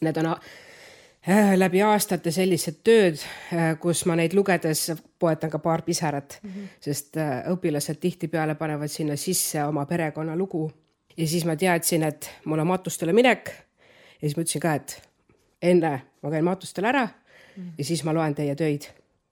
Need 0.02 0.18
on 0.18 0.32
Äh, 0.32 0.71
läbi 1.56 1.82
aastate 1.86 2.32
sellised 2.34 2.80
tööd, 2.84 3.22
äh, 3.54 3.76
kus 3.80 4.06
ma 4.10 4.16
neid 4.18 4.34
lugedes 4.34 4.88
poetan 5.22 5.52
ka 5.54 5.60
paar 5.60 5.84
pisarat 5.86 6.40
mm, 6.42 6.50
-hmm. 6.50 6.68
sest 6.80 7.18
äh, 7.18 7.44
õpilased 7.52 8.00
tihtipeale 8.02 8.56
panevad 8.56 8.90
sinna 8.90 9.16
sisse 9.16 9.64
oma 9.66 9.86
perekonnalugu. 9.86 10.72
ja 11.18 11.28
siis 11.28 11.46
ma 11.46 11.56
teadsin, 11.56 12.04
et 12.04 12.30
mul 12.46 12.60
on 12.60 12.68
matustele 12.68 13.14
minek 13.14 13.50
ja 14.22 14.28
siis 14.28 14.38
ma 14.38 14.42
ütlesin 14.42 14.62
ka, 14.62 14.74
et 14.74 15.02
enne 15.62 16.02
ma 16.22 16.32
käin 16.32 16.44
matustel 16.44 16.86
ära 16.86 17.06
mm 17.06 17.64
-hmm. 17.64 17.74
ja 17.78 17.86
siis 17.86 18.04
ma 18.04 18.14
loen 18.14 18.36
teie 18.36 18.56
töid 18.56 18.82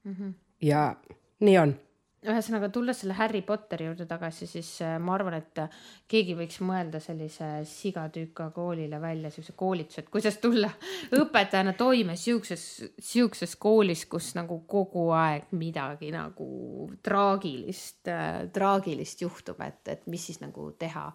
mm. 0.03 0.13
-hmm. 0.13 0.33
ja 0.61 0.95
nii 1.39 1.57
on 1.57 1.79
ühesõnaga, 2.27 2.67
tulles 2.73 2.99
selle 2.99 3.15
Harry 3.15 3.39
Potteri 3.47 3.85
juurde 3.87 4.03
tagasi, 4.07 4.47
siis 4.49 4.69
äh, 4.83 4.97
ma 4.99 5.13
arvan, 5.15 5.37
et 5.39 5.61
äh, 5.63 5.75
keegi 6.11 6.35
võiks 6.35 6.59
mõelda 6.67 6.99
sellise 7.03 7.47
sigatüüka 7.67 8.49
koolile 8.55 8.99
välja 9.01 9.31
siukse 9.31 9.53
koolituse, 9.59 10.03
et 10.03 10.09
kuidas 10.11 10.39
tulla 10.43 10.67
õpetajana 11.15 11.73
toime 11.79 12.17
siukses, 12.19 12.65
siukses 12.99 13.55
koolis, 13.55 14.03
kus 14.11 14.33
nagu 14.35 14.61
kogu 14.67 15.09
aeg 15.15 15.53
midagi 15.59 16.11
nagu 16.15 16.89
traagilist, 17.03 18.01
äh, 18.11 18.41
traagilist 18.53 19.23
juhtub, 19.23 19.61
et, 19.63 19.81
et 19.87 20.07
mis 20.11 20.25
siis 20.31 20.41
nagu 20.43 20.71
teha. 20.79 21.05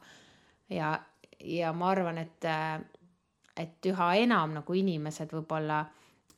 ja, 0.73 0.95
ja 1.45 1.73
ma 1.77 1.91
arvan, 1.93 2.23
et, 2.23 2.49
et 3.61 3.91
üha 3.93 4.09
enam 4.23 4.57
nagu 4.57 4.79
inimesed 4.81 5.37
võib-olla 5.37 5.83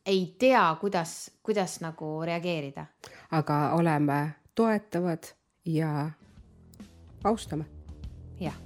ei 0.06 0.26
tea, 0.38 0.64
kuidas, 0.80 1.14
kuidas 1.42 1.78
nagu 1.86 2.10
reageerida. 2.26 2.86
aga 3.30 3.60
oleme 3.78 4.18
toetavad 4.56 5.22
ja 5.64 6.10
austame. 7.24 7.64
jah 8.40 8.65